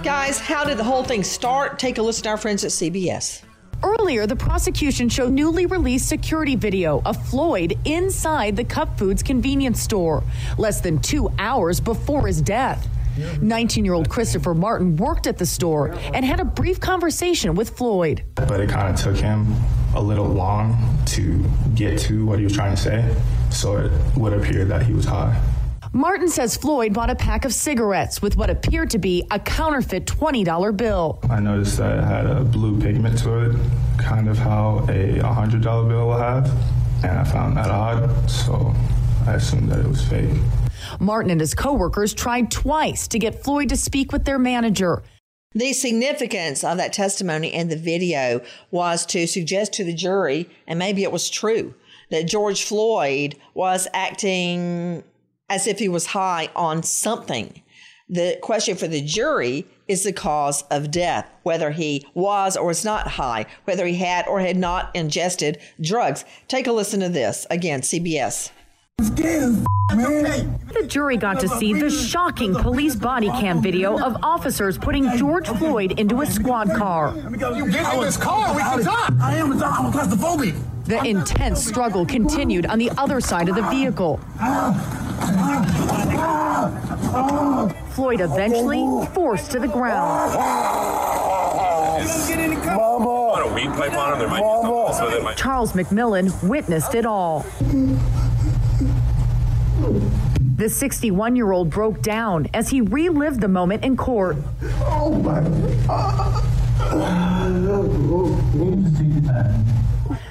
Guys, 0.04 0.38
how 0.38 0.64
did 0.64 0.76
the 0.78 0.84
whole 0.84 1.02
thing 1.02 1.24
start? 1.24 1.80
Take 1.80 1.98
a 1.98 2.02
listen 2.02 2.22
to 2.22 2.28
our 2.28 2.36
friends 2.36 2.62
at 2.62 2.70
CBS. 2.70 3.42
Earlier, 3.82 4.24
the 4.24 4.36
prosecution 4.36 5.08
showed 5.08 5.32
newly 5.32 5.66
released 5.66 6.08
security 6.08 6.54
video 6.54 7.02
of 7.04 7.20
Floyd 7.28 7.76
inside 7.84 8.54
the 8.54 8.62
Cup 8.62 8.96
Foods 9.00 9.20
convenience 9.20 9.80
store, 9.80 10.22
less 10.58 10.80
than 10.80 11.00
two 11.00 11.28
hours 11.40 11.80
before 11.80 12.28
his 12.28 12.40
death. 12.40 12.88
19 13.40 13.84
year 13.84 13.94
old 13.94 14.08
Christopher 14.08 14.54
Martin 14.54 14.96
worked 14.96 15.26
at 15.26 15.38
the 15.38 15.46
store 15.46 15.92
and 16.14 16.24
had 16.24 16.38
a 16.38 16.44
brief 16.44 16.78
conversation 16.78 17.56
with 17.56 17.70
Floyd. 17.70 18.22
but 18.36 18.60
it 18.60 18.70
kind 18.70 18.94
of 18.94 19.00
took 19.00 19.16
him 19.16 19.54
a 19.94 20.00
little 20.00 20.28
long 20.28 20.76
to 21.06 21.44
get 21.74 21.98
to 22.00 22.24
what 22.26 22.38
he 22.38 22.44
was 22.44 22.54
trying 22.54 22.74
to 22.74 22.80
say. 22.80 23.14
So 23.50 23.76
it 23.76 23.92
would 24.16 24.32
appear 24.32 24.64
that 24.64 24.82
he 24.82 24.92
was 24.92 25.04
high. 25.04 25.40
Martin 25.94 26.28
says 26.28 26.56
Floyd 26.56 26.94
bought 26.94 27.10
a 27.10 27.14
pack 27.14 27.44
of 27.44 27.52
cigarettes 27.52 28.22
with 28.22 28.34
what 28.38 28.48
appeared 28.48 28.88
to 28.90 28.98
be 28.98 29.26
a 29.30 29.38
counterfeit 29.38 30.06
$20 30.06 30.74
bill. 30.74 31.18
I 31.28 31.38
noticed 31.38 31.76
that 31.76 31.98
it 31.98 32.04
had 32.04 32.24
a 32.24 32.42
blue 32.44 32.80
pigment 32.80 33.18
to 33.18 33.50
it, 33.50 33.56
kind 33.98 34.26
of 34.26 34.38
how 34.38 34.78
a 34.88 35.18
$100 35.18 35.62
bill 35.62 36.08
will 36.08 36.16
have. 36.16 36.50
And 37.04 37.18
I 37.18 37.24
found 37.24 37.58
that 37.58 37.68
odd, 37.68 38.30
so 38.30 38.74
I 39.26 39.34
assumed 39.34 39.70
that 39.70 39.80
it 39.80 39.86
was 39.86 40.02
fake. 40.02 40.30
Martin 40.98 41.30
and 41.30 41.40
his 41.40 41.52
coworkers 41.52 42.14
tried 42.14 42.50
twice 42.50 43.06
to 43.08 43.18
get 43.18 43.44
Floyd 43.44 43.68
to 43.68 43.76
speak 43.76 44.12
with 44.12 44.24
their 44.24 44.38
manager. 44.38 45.02
The 45.54 45.72
significance 45.72 46.64
of 46.64 46.78
that 46.78 46.92
testimony 46.92 47.52
and 47.52 47.70
the 47.70 47.76
video 47.76 48.40
was 48.70 49.04
to 49.06 49.26
suggest 49.26 49.74
to 49.74 49.84
the 49.84 49.92
jury, 49.94 50.48
and 50.66 50.78
maybe 50.78 51.02
it 51.02 51.12
was 51.12 51.28
true, 51.28 51.74
that 52.10 52.26
George 52.26 52.64
Floyd 52.64 53.36
was 53.54 53.86
acting 53.92 55.04
as 55.50 55.66
if 55.66 55.78
he 55.78 55.88
was 55.88 56.06
high 56.06 56.48
on 56.56 56.82
something. 56.82 57.62
The 58.08 58.38
question 58.42 58.76
for 58.76 58.88
the 58.88 59.02
jury 59.02 59.66
is 59.88 60.04
the 60.04 60.12
cause 60.12 60.62
of 60.70 60.90
death, 60.90 61.30
whether 61.42 61.70
he 61.70 62.06
was 62.14 62.56
or 62.56 62.66
was 62.66 62.84
not 62.84 63.06
high, 63.06 63.46
whether 63.64 63.86
he 63.86 63.96
had 63.96 64.26
or 64.26 64.40
had 64.40 64.56
not 64.56 64.94
ingested 64.94 65.58
drugs. 65.80 66.24
Take 66.48 66.66
a 66.66 66.72
listen 66.72 67.00
to 67.00 67.08
this. 67.08 67.46
Again, 67.50 67.80
CBS. 67.82 68.50
The 69.92 70.84
jury 70.88 71.16
got 71.16 71.40
to 71.40 71.48
see 71.48 71.74
the 71.74 71.90
shocking 71.90 72.54
police 72.54 72.94
body 72.96 73.28
cam 73.28 73.60
video 73.60 73.98
of 74.02 74.16
officers 74.22 74.78
putting 74.78 75.16
George 75.16 75.48
Floyd 75.48 75.98
into 76.00 76.20
a 76.22 76.26
squad 76.26 76.68
car. 76.70 77.14
You 77.16 77.70
get 77.70 77.94
in 77.94 78.00
this 78.00 78.16
car, 78.16 78.54
we 78.54 78.62
can 78.62 78.82
talk. 78.82 79.12
I 79.20 79.36
am, 79.36 79.52
I'm 79.52 79.92
claustrophobic. 79.92 80.54
The 80.86 81.02
intense 81.04 81.64
struggle 81.64 82.06
continued 82.06 82.66
on 82.66 82.78
the 82.78 82.90
other 82.98 83.20
side 83.20 83.48
of 83.48 83.54
the 83.54 83.62
vehicle. 83.62 84.16
Floyd 87.90 88.20
eventually 88.20 89.06
forced 89.14 89.50
to 89.52 89.58
the 89.58 89.68
ground. 89.68 90.32
Put 92.02 93.46
a 93.50 93.52
weed 93.54 93.68
pipe 93.74 93.92
on 93.96 94.12
him, 94.14 94.18
there 94.18 94.28
might 94.28 94.40
be 94.40 94.42
something 94.42 94.70
else 94.70 95.00
with 95.02 95.14
it. 95.14 95.22
Might- 95.22 95.36
Charles 95.36 95.72
McMillan 95.72 96.48
witnessed 96.48 96.94
it 96.94 97.04
all. 97.06 97.44
The 100.56 100.68
61 100.68 101.34
year 101.34 101.50
old 101.50 101.70
broke 101.70 102.02
down 102.02 102.46
as 102.54 102.68
he 102.68 102.80
relived 102.80 103.40
the 103.40 103.48
moment 103.48 103.84
in 103.84 103.96
court. 103.96 104.36
Oh 104.86 105.10
my 105.22 105.40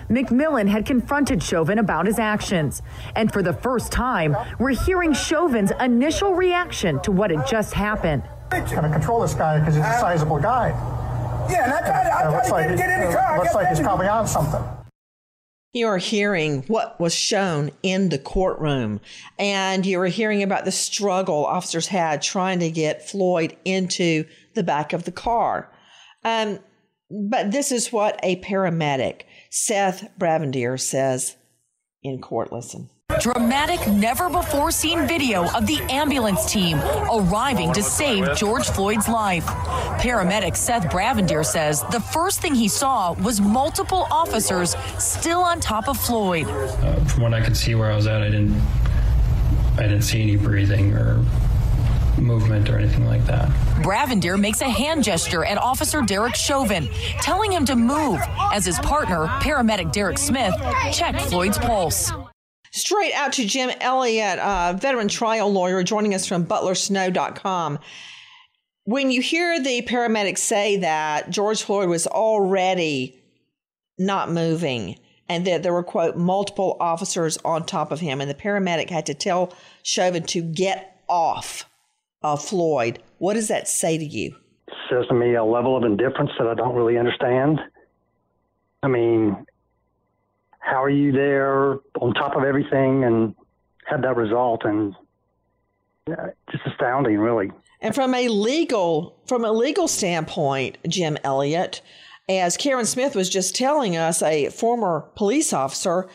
McMillan 0.09 0.67
had 0.67 0.85
confronted 0.85 1.41
Chauvin 1.41 1.79
about 1.79 2.05
his 2.05 2.19
actions. 2.19 2.81
And 3.15 3.31
for 3.31 3.41
the 3.41 3.53
first 3.53 3.91
time, 3.91 4.35
we're 4.59 4.69
hearing 4.69 5.13
Chauvin's 5.13 5.71
initial 5.79 6.33
reaction 6.33 7.01
to 7.01 7.11
what 7.11 7.31
had 7.31 7.47
just 7.47 7.73
happened. 7.73 8.23
Kind 8.49 8.85
of 8.85 8.91
control 8.91 9.21
this 9.21 9.33
guy 9.33 9.59
because 9.59 9.75
he's 9.75 9.83
a 9.85 9.99
sizable 9.99 10.39
guy. 10.39 10.69
Yeah, 11.49 11.63
and 11.65 11.73
I 11.73 11.79
tried, 11.79 12.07
I 12.07 12.23
uh, 12.23 12.31
looks 12.31 12.47
tried 12.49 12.57
like, 12.57 12.69
to 12.69 12.77
get, 12.77 12.87
get 12.87 13.01
in 13.01 13.11
the 13.11 13.17
uh, 13.17 13.27
car. 13.27 13.37
Looks 13.39 13.55
like 13.55 13.67
he's 13.67 13.77
getting- 13.77 13.85
probably 13.85 14.07
on 14.07 14.27
something. 14.27 14.80
You 15.73 15.87
are 15.87 15.97
hearing 15.97 16.63
what 16.63 16.99
was 16.99 17.15
shown 17.15 17.71
in 17.81 18.09
the 18.09 18.17
courtroom, 18.17 18.99
and 19.39 19.85
you 19.85 19.99
are 20.01 20.07
hearing 20.07 20.43
about 20.43 20.65
the 20.65 20.71
struggle 20.71 21.45
officers 21.45 21.87
had 21.87 22.21
trying 22.21 22.59
to 22.59 22.69
get 22.69 23.07
Floyd 23.07 23.55
into 23.63 24.25
the 24.53 24.63
back 24.63 24.91
of 24.91 25.05
the 25.05 25.13
car. 25.13 25.71
Um, 26.25 26.59
but 27.09 27.51
this 27.51 27.71
is 27.71 27.91
what 27.91 28.19
a 28.21 28.41
paramedic, 28.41 29.21
Seth 29.49 30.09
Bravinder, 30.19 30.79
says 30.79 31.37
in 32.03 32.19
court. 32.19 32.51
Listen. 32.51 32.89
Dramatic, 33.19 33.87
never 33.87 34.29
before 34.29 34.71
seen 34.71 35.07
video 35.07 35.49
of 35.51 35.67
the 35.67 35.79
ambulance 35.89 36.45
team 36.45 36.77
arriving 37.11 37.73
to 37.73 37.83
save 37.83 38.35
George 38.35 38.67
Floyd's 38.69 39.07
life. 39.07 39.45
Paramedic 39.99 40.55
Seth 40.55 40.85
Bravinder 40.85 41.45
says 41.45 41.83
the 41.91 41.99
first 41.99 42.41
thing 42.41 42.55
he 42.55 42.67
saw 42.67 43.13
was 43.13 43.41
multiple 43.41 44.07
officers 44.11 44.75
still 44.97 45.41
on 45.41 45.59
top 45.59 45.87
of 45.87 45.97
Floyd. 45.97 46.47
Uh, 46.47 47.03
from 47.05 47.23
what 47.23 47.33
I 47.33 47.41
could 47.41 47.57
see 47.57 47.75
where 47.75 47.91
I 47.91 47.95
was 47.95 48.07
at, 48.07 48.21
I 48.21 48.29
didn't, 48.29 48.59
I 49.77 49.83
didn't 49.83 50.03
see 50.03 50.21
any 50.21 50.37
breathing 50.37 50.93
or 50.93 51.23
movement 52.17 52.69
or 52.69 52.77
anything 52.77 53.05
like 53.05 53.25
that. 53.25 53.49
Bravinder 53.83 54.39
makes 54.39 54.61
a 54.61 54.69
hand 54.69 55.03
gesture 55.03 55.43
at 55.43 55.57
Officer 55.57 56.01
Derek 56.01 56.35
Chauvin, 56.35 56.87
telling 57.21 57.51
him 57.51 57.65
to 57.65 57.75
move 57.75 58.19
as 58.53 58.65
his 58.65 58.79
partner, 58.79 59.27
paramedic 59.41 59.91
Derek 59.91 60.17
Smith, 60.17 60.53
checked 60.91 61.21
Floyd's 61.21 61.57
pulse. 61.57 62.11
Straight 62.71 63.13
out 63.13 63.33
to 63.33 63.45
Jim 63.45 63.69
Elliott, 63.81 64.39
uh, 64.39 64.73
veteran 64.77 65.09
trial 65.09 65.51
lawyer, 65.51 65.83
joining 65.83 66.13
us 66.13 66.25
from 66.25 66.45
butlersnow.com. 66.45 67.79
When 68.85 69.11
you 69.11 69.21
hear 69.21 69.61
the 69.61 69.81
paramedics 69.83 70.39
say 70.39 70.77
that 70.77 71.29
George 71.29 71.61
Floyd 71.61 71.89
was 71.89 72.07
already 72.07 73.21
not 73.97 74.31
moving 74.31 74.97
and 75.27 75.45
that 75.47 75.63
there 75.63 75.73
were, 75.73 75.83
quote, 75.83 76.17
multiple 76.17 76.77
officers 76.79 77.37
on 77.45 77.65
top 77.65 77.91
of 77.91 77.99
him, 77.99 78.19
and 78.19 78.29
the 78.29 78.35
paramedic 78.35 78.89
had 78.89 79.05
to 79.05 79.13
tell 79.13 79.53
Chauvin 79.83 80.23
to 80.23 80.41
get 80.41 81.01
off 81.07 81.69
of 82.21 82.43
Floyd, 82.43 83.01
what 83.17 83.35
does 83.35 83.47
that 83.47 83.67
say 83.67 83.97
to 83.97 84.05
you? 84.05 84.35
It 84.67 84.73
says 84.89 85.05
to 85.07 85.13
me 85.13 85.35
a 85.35 85.43
level 85.43 85.77
of 85.77 85.83
indifference 85.83 86.31
that 86.37 86.47
I 86.47 86.53
don't 86.53 86.75
really 86.75 86.97
understand. 86.97 87.59
I 88.83 88.87
mean, 88.87 89.45
how 90.61 90.81
are 90.81 90.89
you 90.89 91.11
there 91.11 91.79
on 91.99 92.13
top 92.13 92.35
of 92.35 92.43
everything 92.43 93.03
and 93.03 93.35
had 93.85 94.03
that 94.03 94.15
result? 94.15 94.63
And 94.63 94.95
uh, 96.09 96.27
just 96.51 96.65
astounding, 96.65 97.17
really. 97.17 97.51
And 97.81 97.93
from 97.93 98.13
a 98.13 98.27
legal 98.29 99.19
from 99.25 99.43
a 99.43 99.51
legal 99.51 99.87
standpoint, 99.87 100.77
Jim 100.87 101.17
Elliott, 101.23 101.81
as 102.29 102.57
Karen 102.57 102.85
Smith 102.85 103.15
was 103.15 103.29
just 103.29 103.55
telling 103.55 103.97
us, 103.97 104.21
a 104.21 104.49
former 104.49 105.09
police 105.15 105.51
officer, 105.51 106.07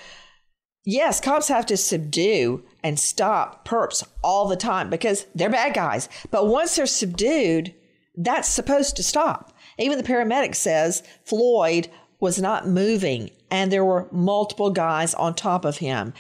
yes, 0.85 1.21
cops 1.21 1.49
have 1.49 1.67
to 1.67 1.77
subdue 1.77 2.65
and 2.85 2.99
stop 3.01 3.67
perps 3.67 4.07
all 4.23 4.47
the 4.47 4.57
time 4.57 4.89
because 4.89 5.27
they're 5.35 5.51
bad 5.51 5.75
guys. 5.75 6.09
But 6.31 6.47
once 6.47 6.77
they're 6.77 6.87
subdued, 6.87 7.75
that's 8.17 8.49
supposed 8.49 8.97
to 8.97 9.03
stop. 9.03 9.53
Even 9.79 9.99
the 9.99 10.05
paramedic 10.05 10.55
says 10.55 11.03
Floyd 11.25 11.89
was 12.21 12.41
not 12.41 12.67
moving 12.67 13.31
and 13.51 13.71
there 13.71 13.85
were 13.85 14.09
multiple 14.11 14.71
guys 14.71 15.15
on 15.15 15.35
top 15.35 15.65
of 15.65 15.79
him. 15.79 16.13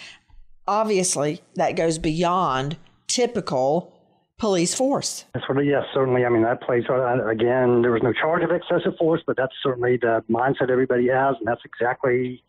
Obviously, 0.68 1.42
that 1.54 1.76
goes 1.76 1.98
beyond 1.98 2.76
typical 3.06 3.92
police 4.38 4.74
force. 4.74 5.24
Yes, 5.34 5.84
certainly. 5.94 6.24
I 6.24 6.28
mean, 6.28 6.42
that 6.42 6.60
plays, 6.62 6.84
uh, 6.88 7.26
again, 7.26 7.82
there 7.82 7.92
was 7.92 8.02
no 8.02 8.12
charge 8.12 8.42
of 8.42 8.50
excessive 8.50 8.96
force, 8.98 9.22
but 9.26 9.36
that's 9.36 9.54
certainly 9.62 9.96
the 9.96 10.22
mindset 10.30 10.70
everybody 10.70 11.08
has, 11.08 11.36
and 11.38 11.46
that's 11.46 11.62
exactly 11.64 12.42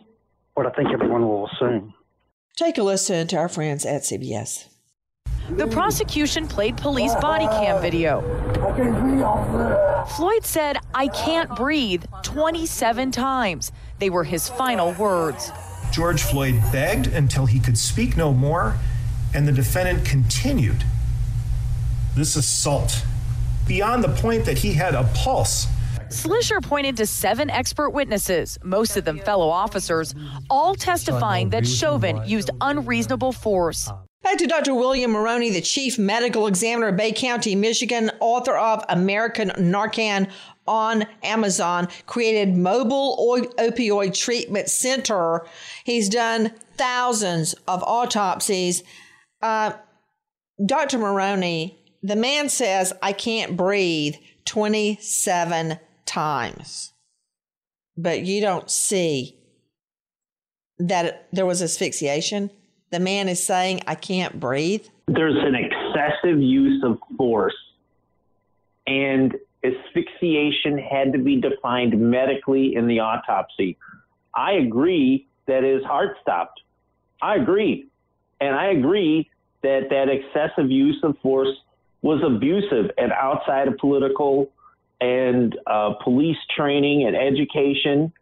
what 0.55 0.65
I 0.65 0.71
think 0.71 0.89
everyone 0.91 1.21
will 1.21 1.47
assume. 1.47 1.93
Take 2.55 2.77
a 2.77 2.83
listen 2.83 3.27
to 3.27 3.37
our 3.37 3.49
friends 3.49 3.85
at 3.85 4.01
CBS. 4.01 4.67
The 5.49 5.67
prosecution 5.67 6.47
played 6.47 6.75
police 6.77 7.15
body 7.15 7.47
cam 7.47 7.81
video. 7.81 8.21
Floyd 10.15 10.45
said, 10.45 10.77
I 10.93 11.07
can't 11.07 11.55
breathe 11.55 12.03
27 12.23 13.11
times. 13.11 13.71
They 13.99 14.09
were 14.09 14.23
his 14.23 14.49
final 14.49 14.93
words. 14.93 15.51
George 15.91 16.21
Floyd 16.21 16.61
begged 16.71 17.07
until 17.07 17.45
he 17.45 17.59
could 17.59 17.77
speak 17.77 18.17
no 18.17 18.33
more, 18.33 18.75
and 19.33 19.47
the 19.47 19.51
defendant 19.51 20.05
continued 20.05 20.83
this 22.15 22.35
assault 22.35 23.03
beyond 23.67 24.03
the 24.03 24.09
point 24.09 24.45
that 24.45 24.57
he 24.57 24.73
had 24.73 24.95
a 24.95 25.03
pulse. 25.15 25.67
Schleicher 26.09 26.61
pointed 26.61 26.97
to 26.97 27.05
seven 27.05 27.49
expert 27.49 27.89
witnesses, 27.89 28.57
most 28.63 28.97
of 28.97 29.05
them 29.05 29.19
fellow 29.19 29.49
officers, 29.49 30.15
all 30.49 30.73
testifying 30.75 31.49
that 31.49 31.67
Chauvin 31.67 32.21
used 32.25 32.49
unreasonable 32.61 33.33
force. 33.33 33.89
Back 34.23 34.37
to 34.39 34.47
Dr. 34.47 34.73
William 34.73 35.11
Morrone, 35.11 35.53
the 35.53 35.61
chief 35.61 35.97
medical 35.99 36.47
examiner 36.47 36.87
of 36.87 36.97
Bay 36.97 37.11
County, 37.11 37.55
Michigan, 37.55 38.11
author 38.19 38.57
of 38.57 38.83
American 38.89 39.49
Narcan 39.51 40.29
on 40.67 41.05
Amazon, 41.23 41.87
created 42.07 42.57
Mobile 42.57 43.53
Opioid 43.57 44.17
Treatment 44.17 44.69
Center. 44.69 45.45
He's 45.83 46.09
done 46.09 46.51
thousands 46.75 47.53
of 47.67 47.83
autopsies. 47.83 48.83
Uh, 49.41 49.73
Dr. 50.65 50.97
Morrone, 50.97 51.75
the 52.01 52.15
man 52.15 52.49
says, 52.49 52.93
I 53.01 53.13
can't 53.13 53.55
breathe 53.55 54.15
27 54.45 55.79
times. 56.05 56.91
But 57.95 58.21
you 58.21 58.41
don't 58.41 58.69
see 58.69 59.37
that 60.79 61.27
there 61.31 61.45
was 61.45 61.61
asphyxiation. 61.61 62.51
The 62.89 62.99
man 62.99 63.27
is 63.27 63.45
saying, 63.45 63.81
I 63.87 63.95
can't 63.95 64.39
breathe. 64.39 64.85
There's 65.07 65.37
an 65.37 65.55
excessive 65.55 66.41
use 66.41 66.83
of 66.83 66.97
force, 67.17 67.55
and 68.85 69.35
asphyxiation 69.63 70.77
had 70.77 71.11
to 71.13 71.19
be 71.19 71.41
defined 71.41 71.99
medically 71.99 72.75
in 72.75 72.87
the 72.87 72.99
autopsy. 72.99 73.77
I 74.33 74.53
agree 74.53 75.27
that 75.47 75.63
his 75.63 75.83
heart 75.83 76.17
stopped. 76.21 76.61
I 77.21 77.35
agree. 77.35 77.87
And 78.39 78.55
I 78.55 78.67
agree 78.67 79.29
that 79.63 79.87
that 79.89 80.09
excessive 80.09 80.69
use 80.69 80.99
of 81.03 81.17
force 81.23 81.49
was 82.01 82.21
abusive 82.23 82.91
and 82.97 83.11
outside 83.11 83.67
of 83.67 83.77
political 83.77 84.51
and 85.01 85.57
uh, 85.65 85.93
police 86.03 86.37
training 86.55 87.05
and 87.07 87.15
education. 87.15 88.13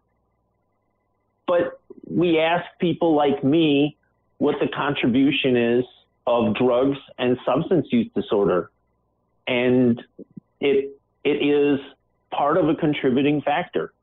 But 1.46 1.80
we 2.10 2.40
ask 2.40 2.66
people 2.80 3.16
like 3.16 3.44
me 3.44 3.98
what 4.38 4.56
the 4.60 4.68
contribution 4.68 5.56
is 5.56 5.86
of 6.28 6.56
drugs 6.56 6.98
and 7.18 7.38
substance 7.46 7.88
use 7.92 8.10
disorder. 8.16 8.72
And 9.48 10.02
it, 10.60 10.98
it 11.24 11.30
is 11.30 11.80
part 12.32 12.58
of 12.58 12.68
a 12.68 12.76
contributing 12.76 13.42
factor. 13.42 13.94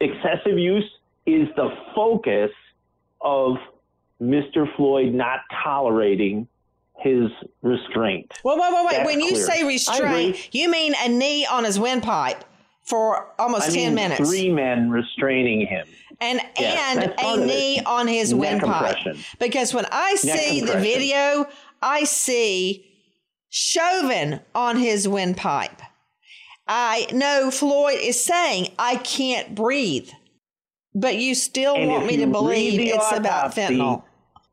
Excessive 0.00 0.58
use 0.58 0.90
is 1.26 1.48
the 1.56 1.70
focus 1.94 2.50
of 3.20 3.56
Mr. 4.20 4.66
Floyd 4.76 5.14
not 5.14 5.40
tolerating 5.62 6.48
his 6.98 7.30
restraint. 7.62 8.30
Wait, 8.44 8.58
wait, 8.58 8.72
wait, 8.72 8.84
wait. 8.84 8.92
That's 8.92 9.06
when 9.06 9.20
you 9.20 9.30
clear. 9.30 9.46
say 9.46 9.64
restraint, 9.64 10.54
you 10.54 10.70
mean 10.70 10.94
a 11.02 11.08
knee 11.08 11.46
on 11.46 11.64
his 11.64 11.80
windpipe 11.80 12.44
for 12.90 13.28
almost 13.38 13.70
I 13.70 13.72
10 13.72 13.74
mean, 13.86 13.94
minutes. 13.94 14.28
Three 14.28 14.50
men 14.50 14.90
restraining 14.90 15.66
him. 15.66 15.86
and 16.20 16.40
Yes, 16.58 16.96
and 16.96 17.14
a 17.42 17.46
knee 17.46 17.78
it. 17.78 17.86
on 17.86 18.08
his 18.08 18.34
Neck 18.34 18.60
windpipe. 18.62 19.16
Because 19.38 19.72
when 19.72 19.86
I 19.90 20.16
see 20.16 20.60
the 20.60 20.76
video, 20.78 21.46
I 21.80 22.04
see 22.04 22.84
Chauvin 23.48 24.40
on 24.54 24.76
his 24.76 25.08
windpipe. 25.08 25.80
I 26.66 27.06
know 27.12 27.50
Floyd 27.50 27.98
is 28.00 28.22
saying, 28.22 28.68
I 28.78 28.96
can't 28.96 29.54
breathe. 29.54 30.10
But 30.94 31.16
you 31.16 31.34
still 31.36 31.76
And 31.76 31.88
want 31.88 32.06
me 32.06 32.16
to 32.18 32.26
believe 32.26 32.80
it's 32.80 33.12
about 33.12 33.54
fentanyl. 33.54 34.02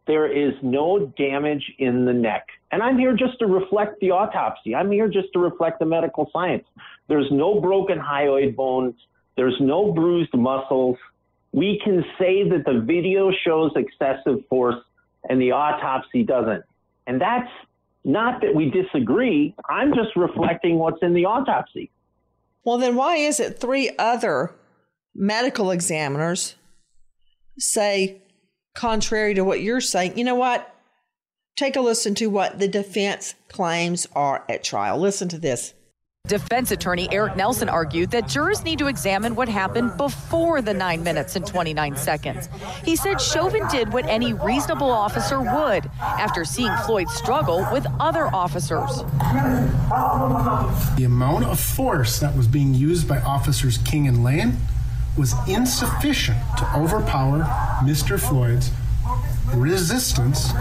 There 0.06 0.32
is 0.32 0.54
no 0.62 1.12
damage 1.18 1.74
in 1.80 2.06
the 2.06 2.14
neck. 2.14 2.48
And 2.72 2.82
I'm 2.82 2.98
here 2.98 3.14
just 3.14 3.40
to 3.40 3.46
reflect 3.46 4.00
the 4.00 4.12
autopsy. 4.12 4.74
I'm 4.74 4.92
here 4.92 5.08
just 5.10 5.28
to 5.34 5.40
reflect 5.40 5.80
the 5.80 5.86
medical 5.86 6.30
science. 6.32 6.64
There's 7.08 7.28
no 7.32 7.60
broken 7.62 8.00
hyoid 8.00 8.56
bones. 8.56 8.96
There's 9.36 9.58
no 9.60 9.92
bruised 9.92 10.34
muscles. 10.34 10.98
We 11.52 11.80
can 11.84 12.04
say 12.20 12.48
that 12.50 12.66
the 12.66 12.82
video 12.86 13.32
shows 13.46 13.72
excessive 13.76 14.46
force 14.50 14.76
and 15.30 15.42
the 15.42 15.52
autopsy 15.52 16.24
doesn't. 16.24 16.64
And 17.06 17.22
that's 17.22 17.50
not 18.04 18.42
that 18.42 18.54
we 18.54 18.70
disagree. 18.70 19.56
I'm 19.70 19.94
just 19.94 20.16
reflecting 20.16 20.78
what's 20.78 21.02
in 21.02 21.14
the 21.14 21.26
autopsy. 21.26 21.92
Well, 22.64 22.78
then 22.78 22.96
why 22.96 23.16
is 23.16 23.40
it 23.40 23.60
three 23.60 23.92
other 23.98 24.54
medical 25.16 25.72
examiners 25.72 26.56
say 27.58 28.22
contrary 28.76 29.34
to 29.36 29.44
what 29.44 29.62
you're 29.62 29.82
saying? 29.82 30.18
You 30.18 30.26
know 30.26 30.36
what? 30.36 30.74
Take 31.56 31.76
a 31.76 31.82
listen 31.82 32.14
to 32.16 32.28
what 32.28 32.60
the 32.60 32.68
defense 32.68 33.36
claims 33.50 34.08
are 34.14 34.44
at 34.50 34.64
trial. 34.64 35.00
Listen 35.00 35.28
to 35.30 35.38
this. 35.38 35.74
Defense 36.28 36.72
attorney 36.72 37.08
Eric 37.12 37.38
Nelson 37.38 37.70
argued 37.70 38.12
that 38.12 38.28
jurors 38.28 38.64
need 38.64 38.80
to 38.80 38.88
examine 38.88 39.34
what 39.34 39.48
happened 39.48 39.96
before 39.96 40.62
the 40.62 40.74
9 40.74 41.02
minutes 41.02 41.38
and 41.38 41.48
29 41.48 41.96
seconds. 41.96 42.50
He 42.84 42.98
said 42.98 43.22
Chauvin 43.22 43.66
did 43.70 43.94
what 43.94 44.06
any 44.08 44.34
reasonable 44.34 44.92
officer 44.92 45.40
would 45.40 45.90
after 46.02 46.44
seeing 46.44 46.76
Floyd 46.86 47.10
struggle 47.10 47.66
with 47.72 47.88
other 48.00 48.28
officers. 48.28 49.04
The 50.98 51.06
amount 51.06 51.46
of 51.46 51.60
force 51.60 52.20
that 52.20 52.36
was 52.36 52.48
being 52.48 52.74
used 52.74 53.08
by 53.08 53.20
officers 53.20 53.78
King 53.80 54.08
and 54.08 54.24
Lane 54.24 54.58
was 55.18 55.34
insufficient 55.48 56.38
to 56.58 56.76
overpower 56.76 57.44
Mr. 57.84 58.20
Floyd's 58.20 58.72
resistance 59.56 60.52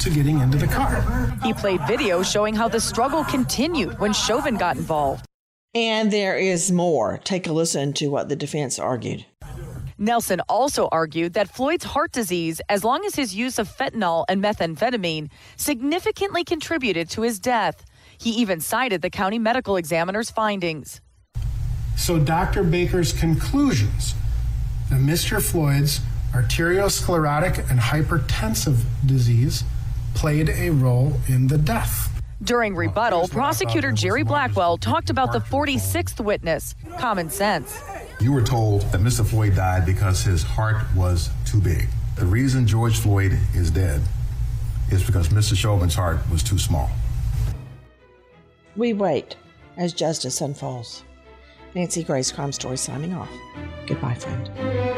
to 0.00 0.10
getting 0.10 0.40
into 0.40 0.58
the 0.58 0.66
car. 0.66 1.36
He 1.42 1.52
played 1.52 1.80
video 1.86 2.22
showing 2.22 2.54
how 2.54 2.68
the 2.68 2.80
struggle 2.80 3.24
continued 3.24 3.98
when 3.98 4.12
Chauvin 4.12 4.56
got 4.56 4.76
involved. 4.76 5.24
And 5.74 6.12
there 6.12 6.36
is 6.36 6.72
more. 6.72 7.20
Take 7.24 7.46
a 7.46 7.52
listen 7.52 7.92
to 7.94 8.08
what 8.08 8.28
the 8.28 8.36
defense 8.36 8.78
argued. 8.78 9.26
Nelson 9.98 10.40
also 10.48 10.88
argued 10.92 11.34
that 11.34 11.48
Floyd's 11.48 11.84
heart 11.84 12.12
disease, 12.12 12.60
as 12.68 12.84
long 12.84 13.04
as 13.04 13.16
his 13.16 13.34
use 13.34 13.58
of 13.58 13.68
fentanyl 13.68 14.24
and 14.28 14.42
methamphetamine, 14.42 15.28
significantly 15.56 16.44
contributed 16.44 17.10
to 17.10 17.22
his 17.22 17.40
death. 17.40 17.84
He 18.16 18.30
even 18.30 18.60
cited 18.60 19.02
the 19.02 19.10
county 19.10 19.38
medical 19.38 19.76
examiner's 19.76 20.30
findings. 20.30 21.00
So, 21.96 22.18
Dr. 22.18 22.62
Baker's 22.62 23.12
conclusions 23.12 24.14
that 24.88 25.00
Mr. 25.00 25.42
Floyd's 25.42 26.00
arteriosclerotic 26.32 27.68
and 27.70 27.80
hypertensive 27.80 28.82
disease 29.04 29.64
played 30.18 30.48
a 30.48 30.70
role 30.70 31.12
in 31.28 31.46
the 31.46 31.56
death. 31.56 32.20
During 32.42 32.74
rebuttal, 32.74 33.28
prosecutor 33.28 33.92
Jerry 33.92 34.24
Blackwell 34.24 34.76
talked 34.76 35.10
about 35.10 35.30
the 35.32 35.38
46th 35.38 36.18
witness, 36.18 36.74
common 36.98 37.30
sense. 37.30 37.80
You 38.20 38.32
were 38.32 38.42
told 38.42 38.82
that 38.90 39.00
Mr. 39.00 39.24
Floyd 39.24 39.54
died 39.54 39.86
because 39.86 40.24
his 40.24 40.42
heart 40.42 40.84
was 40.96 41.30
too 41.46 41.60
big. 41.60 41.86
The 42.16 42.26
reason 42.26 42.66
George 42.66 42.98
Floyd 42.98 43.38
is 43.54 43.70
dead 43.70 44.02
is 44.90 45.04
because 45.04 45.28
Mr. 45.28 45.56
Chauvin's 45.56 45.94
heart 45.94 46.18
was 46.32 46.42
too 46.42 46.58
small. 46.58 46.90
We 48.74 48.94
wait 48.94 49.36
as 49.76 49.92
justice 49.92 50.40
unfolds. 50.40 51.04
Nancy 51.76 52.02
Grace, 52.02 52.32
Crime 52.32 52.50
Story, 52.50 52.76
signing 52.76 53.14
off. 53.14 53.30
Goodbye, 53.86 54.14
friend. 54.14 54.97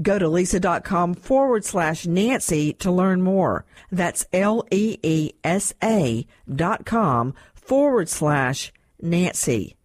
Go 0.00 0.18
to 0.18 0.26
leesa.com 0.26 1.14
forward 1.14 1.64
slash 1.64 2.06
Nancy 2.06 2.72
to 2.74 2.90
learn 2.90 3.22
more. 3.22 3.64
That's 3.90 4.26
L 4.32 4.66
E 4.70 4.98
E 5.02 5.32
S 5.42 5.72
A 5.82 6.26
dot 6.52 6.84
com 6.84 7.34
forward 7.54 8.08
slash 8.08 8.72
Nancy. 9.00 9.76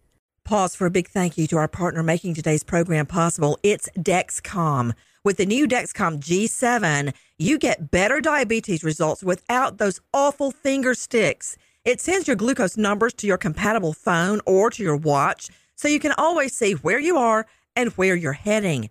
Pause 0.44 0.74
for 0.74 0.86
a 0.86 0.90
big 0.90 1.08
thank 1.08 1.38
you 1.38 1.46
to 1.46 1.56
our 1.56 1.68
partner 1.68 2.02
making 2.02 2.34
today's 2.34 2.64
program 2.64 3.06
possible. 3.06 3.58
It's 3.62 3.88
Dexcom. 3.96 4.92
With 5.24 5.36
the 5.36 5.46
new 5.46 5.68
Dexcom 5.68 6.18
G7, 6.18 7.14
you 7.38 7.58
get 7.58 7.92
better 7.92 8.20
diabetes 8.20 8.82
results 8.82 9.22
without 9.22 9.78
those 9.78 10.00
awful 10.12 10.50
finger 10.50 10.94
sticks. 10.94 11.56
It 11.84 12.00
sends 12.00 12.26
your 12.26 12.36
glucose 12.36 12.76
numbers 12.76 13.14
to 13.14 13.26
your 13.28 13.38
compatible 13.38 13.92
phone 13.92 14.40
or 14.46 14.68
to 14.70 14.82
your 14.82 14.96
watch 14.96 15.48
so 15.76 15.88
you 15.88 16.00
can 16.00 16.12
always 16.18 16.52
see 16.52 16.72
where 16.72 17.00
you 17.00 17.16
are 17.16 17.46
and 17.76 17.90
where 17.92 18.16
you're 18.16 18.32
heading. 18.32 18.90